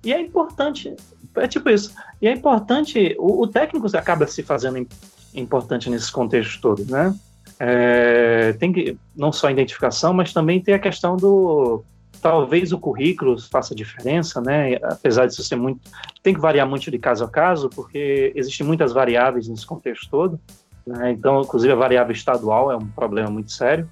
[0.04, 0.96] E é importante,
[1.36, 1.94] é tipo isso.
[2.22, 4.86] E é importante, o, o técnico acaba se fazendo
[5.34, 7.16] importante nesses contextos todos, né?
[7.60, 11.84] É, tem que não só a identificação, mas também tem a questão do
[12.28, 14.76] talvez o currículo faça diferença, né?
[14.84, 15.80] Apesar disso ser muito,
[16.22, 20.40] tem que variar muito de caso a caso, porque existem muitas variáveis nesse contexto todo.
[20.86, 21.12] Né?
[21.12, 23.90] Então, inclusive a variável estadual é um problema muito sério.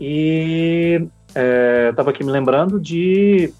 [0.00, 3.52] E é, estava aqui me lembrando de,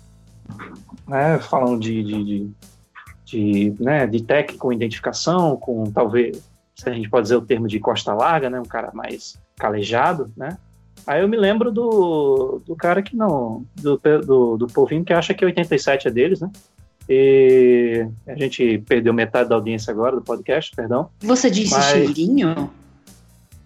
[1.06, 2.50] né, falando de, de, de,
[3.24, 6.40] de, né, de técnico com identificação, com talvez,
[6.76, 10.32] se a gente pode dizer o termo de costa larga, né, um cara mais calejado,
[10.36, 10.56] né?
[11.06, 13.64] Aí eu me lembro do, do cara que não.
[13.76, 16.50] Do, do, do povinho que acha que 87 é deles, né?
[17.08, 21.10] E a gente perdeu metade da audiência agora do podcast, perdão.
[21.20, 21.86] Você disse Mas...
[21.86, 22.70] cheirinho?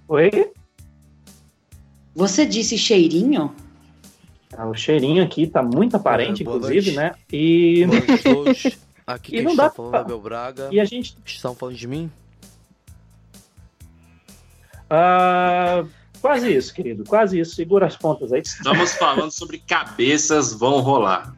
[0.08, 0.50] Oi?
[2.14, 3.54] Você disse cheirinho?
[4.56, 6.96] Ah, o cheirinho aqui tá muito aparente, é, inclusive, noite.
[6.96, 7.14] né?
[7.32, 7.84] E.
[9.06, 10.00] Aqui e não dá falando pra...
[10.00, 10.68] Abel Braga.
[10.70, 11.16] E a gente.
[11.26, 12.10] Estão falando de mim?
[14.84, 15.88] Uh,
[16.24, 17.54] Quase isso, querido, quase isso.
[17.54, 18.40] Segura as pontas aí.
[18.40, 21.36] Estamos falando sobre cabeças vão rolar.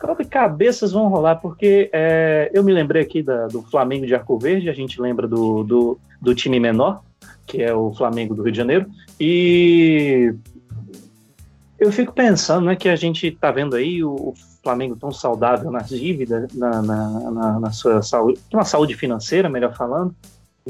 [0.00, 4.38] Sobre cabeças vão rolar, porque é, eu me lembrei aqui da, do Flamengo de Arco
[4.38, 7.02] Verde, a gente lembra do, do, do time menor,
[7.44, 8.86] que é o Flamengo do Rio de Janeiro,
[9.18, 10.32] e
[11.76, 15.88] eu fico pensando né, que a gente está vendo aí o, Flamengo tão saudável nas
[15.88, 20.14] dívidas, na, na, na, na sua saúde, uma saúde financeira, melhor falando,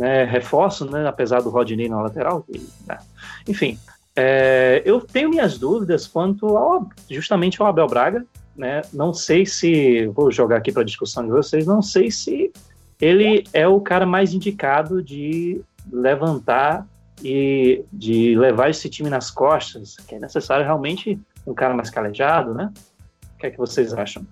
[0.01, 2.43] né, reforço, né, apesar do Rodney na lateral.
[2.49, 2.97] E, né,
[3.47, 3.79] enfim,
[4.17, 8.25] é, eu tenho minhas dúvidas quanto ao, justamente ao Abel Braga,
[8.57, 8.81] né?
[8.95, 12.51] Não sei se vou jogar aqui para discussão de vocês, não sei se
[12.99, 15.61] ele é o cara mais indicado de
[15.93, 16.87] levantar
[17.23, 22.55] e de levar esse time nas costas, que é necessário realmente um cara mais calejado,
[22.55, 22.73] né?
[23.35, 24.27] O que é que vocês acham?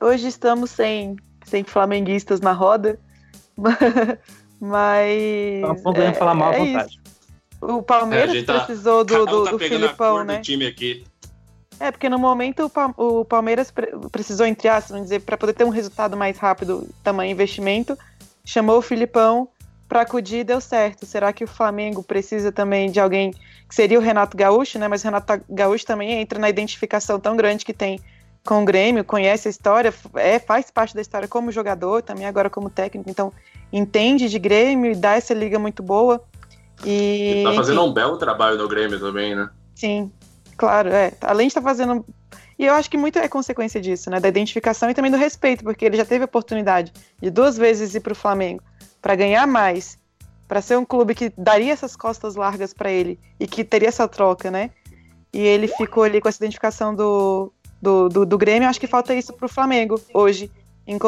[0.00, 2.98] Hoje estamos sem, sem flamenguistas na roda,
[4.60, 5.10] mas.
[5.96, 6.92] É, falar mal à é vontade.
[6.92, 7.04] Isso.
[7.60, 10.36] O Palmeiras é, tá, precisou do, do, tá do Filipão, né?
[10.36, 11.04] Do time aqui.
[11.80, 13.72] É, porque no momento o Palmeiras
[14.12, 17.98] precisou, entre aspas, dizer, para poder ter um resultado mais rápido, tamanho investimento,
[18.44, 19.48] chamou o Filipão
[19.88, 21.04] para acudir e deu certo.
[21.04, 23.32] Será que o Flamengo precisa também de alguém
[23.68, 24.88] que seria o Renato Gaúcho, né?
[24.88, 28.00] Mas o Renato Gaúcho também entra na identificação tão grande que tem
[28.44, 32.50] com o Grêmio, conhece a história, é, faz parte da história como jogador, também agora
[32.50, 33.32] como técnico, então
[33.72, 36.22] entende de Grêmio e dá essa liga muito boa.
[36.84, 39.48] E, tá fazendo enfim, um belo trabalho no Grêmio também, né?
[39.74, 40.12] Sim,
[40.56, 41.12] claro, é.
[41.22, 42.04] Além de estar tá fazendo.
[42.58, 44.20] E eu acho que muito é consequência disso, né?
[44.20, 47.94] Da identificação e também do respeito, porque ele já teve a oportunidade de duas vezes
[47.94, 48.62] ir para o Flamengo
[49.00, 49.98] para ganhar mais,
[50.46, 54.06] para ser um clube que daria essas costas largas para ele e que teria essa
[54.06, 54.70] troca, né?
[55.32, 57.52] E ele ficou ali com essa identificação do,
[57.84, 58.68] do, do, do Grêmio.
[58.68, 60.50] Acho que falta isso para o Flamengo hoje.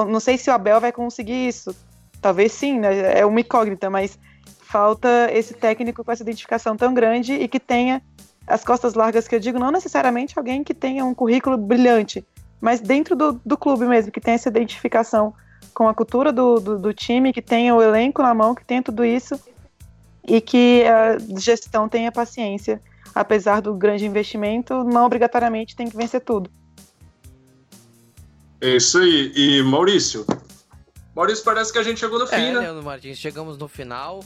[0.08, 1.74] Não sei se o Abel vai conseguir isso.
[2.20, 3.18] Talvez sim, né?
[3.18, 4.18] É uma incógnita, mas
[4.60, 8.02] falta esse técnico com essa identificação tão grande e que tenha
[8.46, 12.24] as costas largas que eu digo, não necessariamente alguém que tenha um currículo brilhante,
[12.60, 15.34] mas dentro do, do clube mesmo, que tenha essa identificação
[15.74, 18.82] com a cultura do, do, do, time, que tenha o elenco na mão, que tenha
[18.82, 19.38] tudo isso
[20.26, 22.80] e que a gestão tenha paciência.
[23.14, 26.50] Apesar do grande investimento, não obrigatoriamente tem que vencer tudo.
[28.60, 29.32] É isso aí.
[29.34, 30.26] E Maurício?
[31.14, 32.60] Maurício, parece que a gente chegou no fim, é, né?
[32.60, 34.22] Leandro Martins, chegamos no final.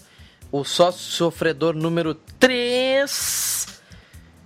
[0.51, 3.67] O sócio sofredor número 3.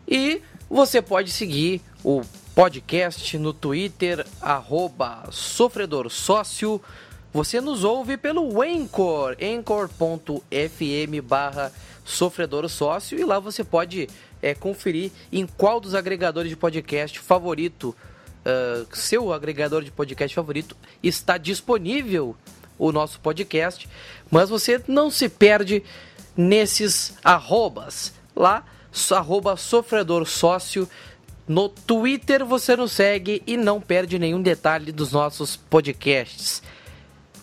[0.06, 2.22] E você pode seguir o
[2.54, 6.80] podcast no Twitter, arroba Sofredor Sócio.
[7.32, 11.72] Você nos ouve pelo Anchor, anchor.fm barra
[12.04, 13.18] Sofredor Sócio.
[13.18, 14.08] E lá você pode
[14.40, 17.96] é, conferir em qual dos agregadores de podcast favorito,
[18.44, 22.36] uh, seu agregador de podcast favorito, está disponível
[22.78, 23.88] o nosso podcast.
[24.30, 25.82] Mas você não se perde
[26.36, 28.12] nesses arrobas.
[28.34, 28.64] Lá,
[29.12, 30.88] arroba Sofredor Sócio
[31.46, 36.62] no Twitter você nos segue e não perde nenhum detalhe dos nossos podcasts.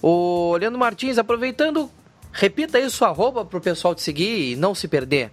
[0.02, 1.90] O Leandro Martins, aproveitando,
[2.32, 5.32] repita aí sua arroba para o pessoal te seguir e não se perder.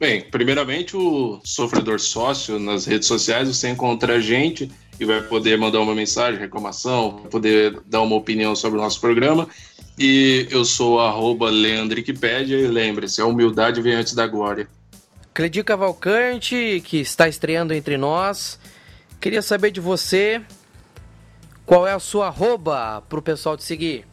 [0.00, 5.58] Bem, primeiramente o sofredor sócio nas redes sociais, você encontra a gente e vai poder
[5.58, 9.46] mandar uma mensagem, reclamação, poder dar uma opinião sobre o nosso programa.
[9.98, 14.66] E eu sou arroba Leandricpédia e lembre-se, a humildade vem antes da glória.
[15.34, 18.58] Cledi Cavalcante, que está estreando entre nós.
[19.20, 20.40] Queria saber de você
[21.66, 24.09] qual é a sua arroba para o pessoal te seguir.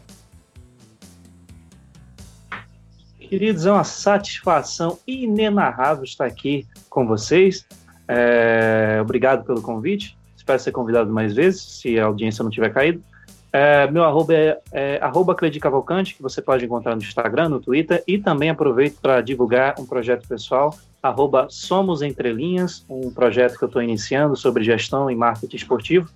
[3.27, 7.65] Queridos, é uma satisfação inenarrável estar aqui com vocês.
[8.07, 10.17] É, obrigado pelo convite.
[10.37, 13.03] Espero ser convidado mais vezes, se a audiência não tiver caído.
[13.51, 18.01] É, meu arroba é, é arroba Cavalcante, que você pode encontrar no Instagram, no Twitter,
[18.07, 20.73] e também aproveito para divulgar um projeto pessoal
[21.03, 26.09] arroba Somos Entrelinhas, um projeto que eu estou iniciando sobre gestão e marketing esportivo.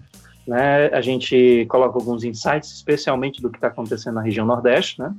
[0.47, 0.88] Né?
[0.88, 4.99] A gente coloca alguns insights, especialmente do que está acontecendo na região Nordeste.
[4.99, 5.14] Né?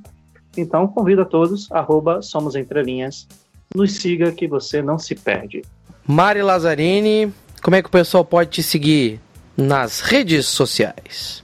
[0.55, 3.27] Então, convido a todos, arroba Somos Entrelinhas,
[3.75, 5.63] nos siga que você não se perde.
[6.05, 9.19] Mari Lazzarini, como é que o pessoal pode te seguir
[9.57, 11.43] nas redes sociais?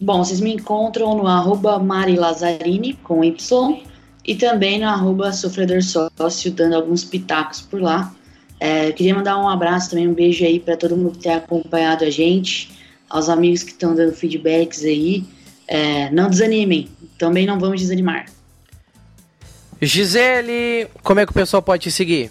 [0.00, 3.82] Bom, vocês me encontram no arroba Mari Lazzarini, com Y,
[4.24, 8.14] e também no arroba Sofredor Sócio, dando alguns pitacos por lá.
[8.58, 12.04] É, queria mandar um abraço também, um beijo aí para todo mundo que tem acompanhado
[12.04, 12.70] a gente,
[13.08, 15.24] aos amigos que estão dando feedbacks aí.
[15.66, 18.26] É, não desanimem, também não vamos desanimar.
[19.80, 22.30] Gisele, como é que o pessoal pode te seguir?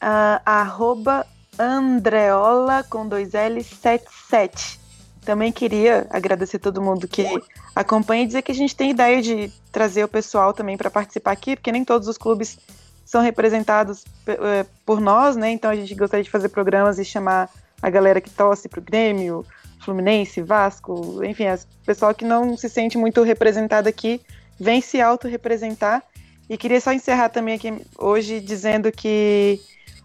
[0.00, 1.26] Uh, arroba
[1.58, 4.78] Andreola com dois L 77.
[5.24, 7.26] Também queria agradecer todo mundo que
[7.74, 11.32] acompanha e dizer que a gente tem ideia de trazer o pessoal também para participar
[11.32, 12.58] aqui, porque nem todos os clubes
[13.04, 15.50] são representados eh, por nós, né?
[15.50, 17.50] Então a gente gostaria de fazer programas e chamar
[17.82, 19.44] a galera que torce para o Grêmio,
[19.88, 24.20] Fluminense, Vasco, enfim, o pessoal que não se sente muito representado aqui,
[24.60, 26.02] vem se auto-representar.
[26.46, 29.58] E queria só encerrar também aqui hoje dizendo que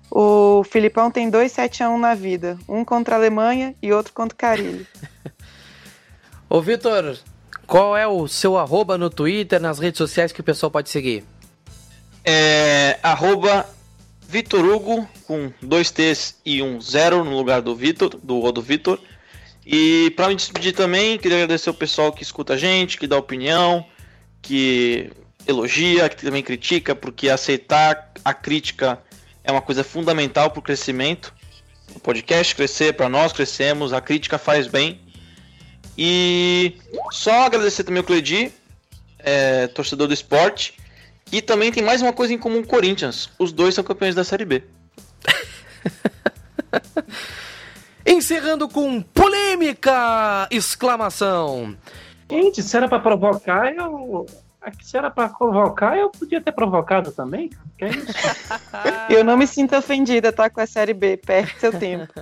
[0.10, 4.14] o Filipão tem dois 7 a 1 na vida, um contra a Alemanha e outro
[4.14, 4.88] contra o Carilho.
[6.50, 7.18] Ô Vitor,
[7.68, 11.26] qual é o seu arroba no Twitter, nas redes sociais que o pessoal pode seguir?
[12.24, 13.66] É arroba
[14.30, 18.62] Vitor Hugo com dois T's e um zero no lugar do Vitor, do O do
[18.62, 18.98] Vitor.
[19.66, 23.18] E para me despedir também, queria agradecer o pessoal que escuta a gente, que dá
[23.18, 23.86] opinião,
[24.42, 25.10] que
[25.48, 29.02] elogia, que também critica, porque aceitar a crítica
[29.44, 31.34] é uma coisa fundamental para o crescimento.
[31.96, 35.00] O podcast crescer, para nós crescemos, a crítica faz bem.
[35.98, 36.78] E
[37.12, 38.52] só agradecer também o Cledi,
[39.20, 40.74] é, torcedor do esporte.
[41.32, 44.16] E também tem mais uma coisa em comum com o Corinthians: os dois são campeões
[44.16, 44.64] da Série B.
[48.06, 50.48] Encerrando com polêmica!
[50.52, 51.76] Exclamação!
[52.30, 54.26] Gente, se era pra provocar, eu.
[54.82, 57.50] Se era pra provocar, eu podia ter provocado também.
[57.78, 58.08] Que é isso?
[59.12, 60.50] Eu não me sinto ofendida, tá?
[60.50, 61.18] Com a Série B.
[61.18, 62.14] Perde seu tempo.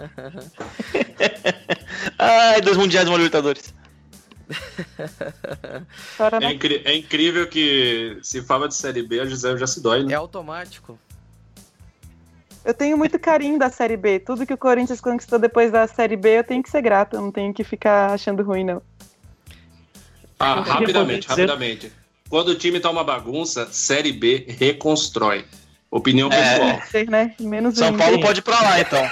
[2.18, 3.74] Ai, dois mundiais uma Libertadores.
[6.42, 10.02] É, incri- é incrível que se fala de Série B, a Gisele já se dói,
[10.02, 10.16] É né?
[10.16, 10.98] automático.
[12.64, 14.20] Eu tenho muito carinho da Série B.
[14.20, 17.18] Tudo que o Corinthians conquistou depois da Série B, eu tenho que ser grata.
[17.18, 18.82] Eu não tenho que ficar achando ruim, não.
[20.40, 21.92] Ah, Eu rapidamente, dizer- rapidamente.
[22.30, 25.46] Quando o time tá uma bagunça, Série B reconstrói.
[25.90, 26.40] Opinião É.
[26.60, 26.82] pessoal.
[26.90, 27.36] Ser, né?
[27.40, 27.96] Menos São.
[27.98, 29.10] Paulo pode ir pra lá então.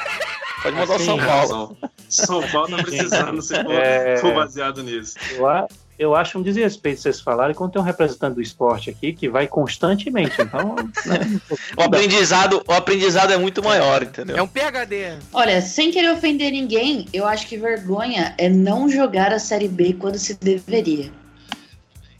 [0.63, 1.77] Pode mandar o Assim, São Paulo.
[2.09, 4.17] São Paulo tá precisando se for, É.
[4.17, 5.15] for baseado nisso.
[5.45, 5.67] A-
[5.99, 9.45] eu acho um desrespeito vocês falarem quando tem um representante do esporte aqui que vai
[9.47, 10.41] constantemente.
[10.41, 10.75] Então,
[11.05, 11.41] né,
[11.77, 14.37] O aprendizado, o aprendizado é muito maior, entendeu?
[14.37, 15.17] É um PHD.
[15.33, 19.93] Olha, sem querer ofender ninguém, eu acho que vergonha é não jogar a Série B
[19.99, 21.11] quando se deveria.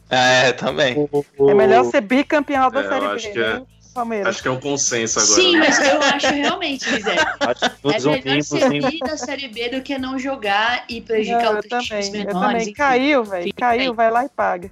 [0.10, 1.08] É, também.
[1.48, 3.62] É melhor ser bicampeão da É, eu Série acho B, que é- né?
[4.00, 4.28] Palmeiras.
[4.28, 5.34] Acho que é um consenso agora.
[5.42, 7.16] Sim, mas eu acho realmente, Zé.
[7.40, 11.02] acho É melhor unimos ser em- bi da Série B do que não jogar e
[11.02, 12.52] prejudicar Não, eu outros times também, eu menores.
[12.52, 12.62] também.
[12.64, 12.74] enfim.
[12.74, 13.54] Caiu, velho.
[13.56, 14.72] Caiu, vai lá e paga.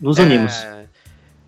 [0.00, 0.52] nos unimos.
[0.62, 0.86] É,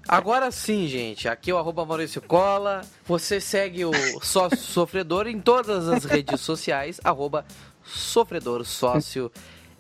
[0.08, 1.28] Agora sim, gente.
[1.28, 2.82] Aqui é o arroba Maurício Cola.
[3.06, 7.00] Você segue o Sócio Sofredor em todas as redes sociais.
[7.04, 7.46] Arroba
[7.84, 9.30] Sofredor Sócio.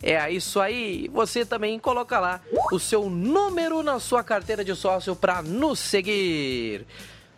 [0.02, 1.08] É isso aí.
[1.12, 2.40] Você também coloca lá
[2.72, 6.84] o seu número na sua carteira de sócio para nos seguir.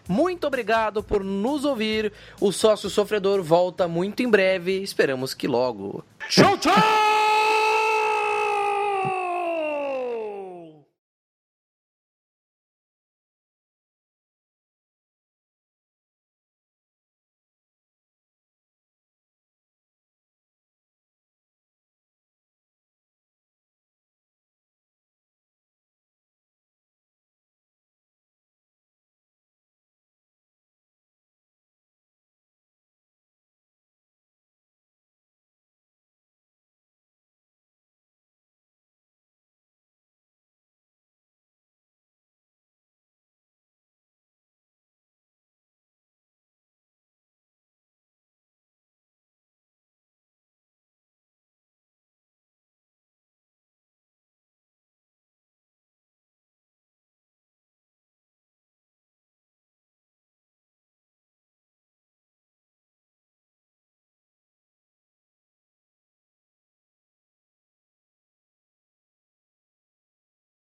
[0.09, 2.13] Muito obrigado por nos ouvir.
[2.41, 4.83] O Sócio Sofredor volta muito em breve.
[4.83, 6.05] Esperamos que logo.
[6.29, 7.04] Tchau!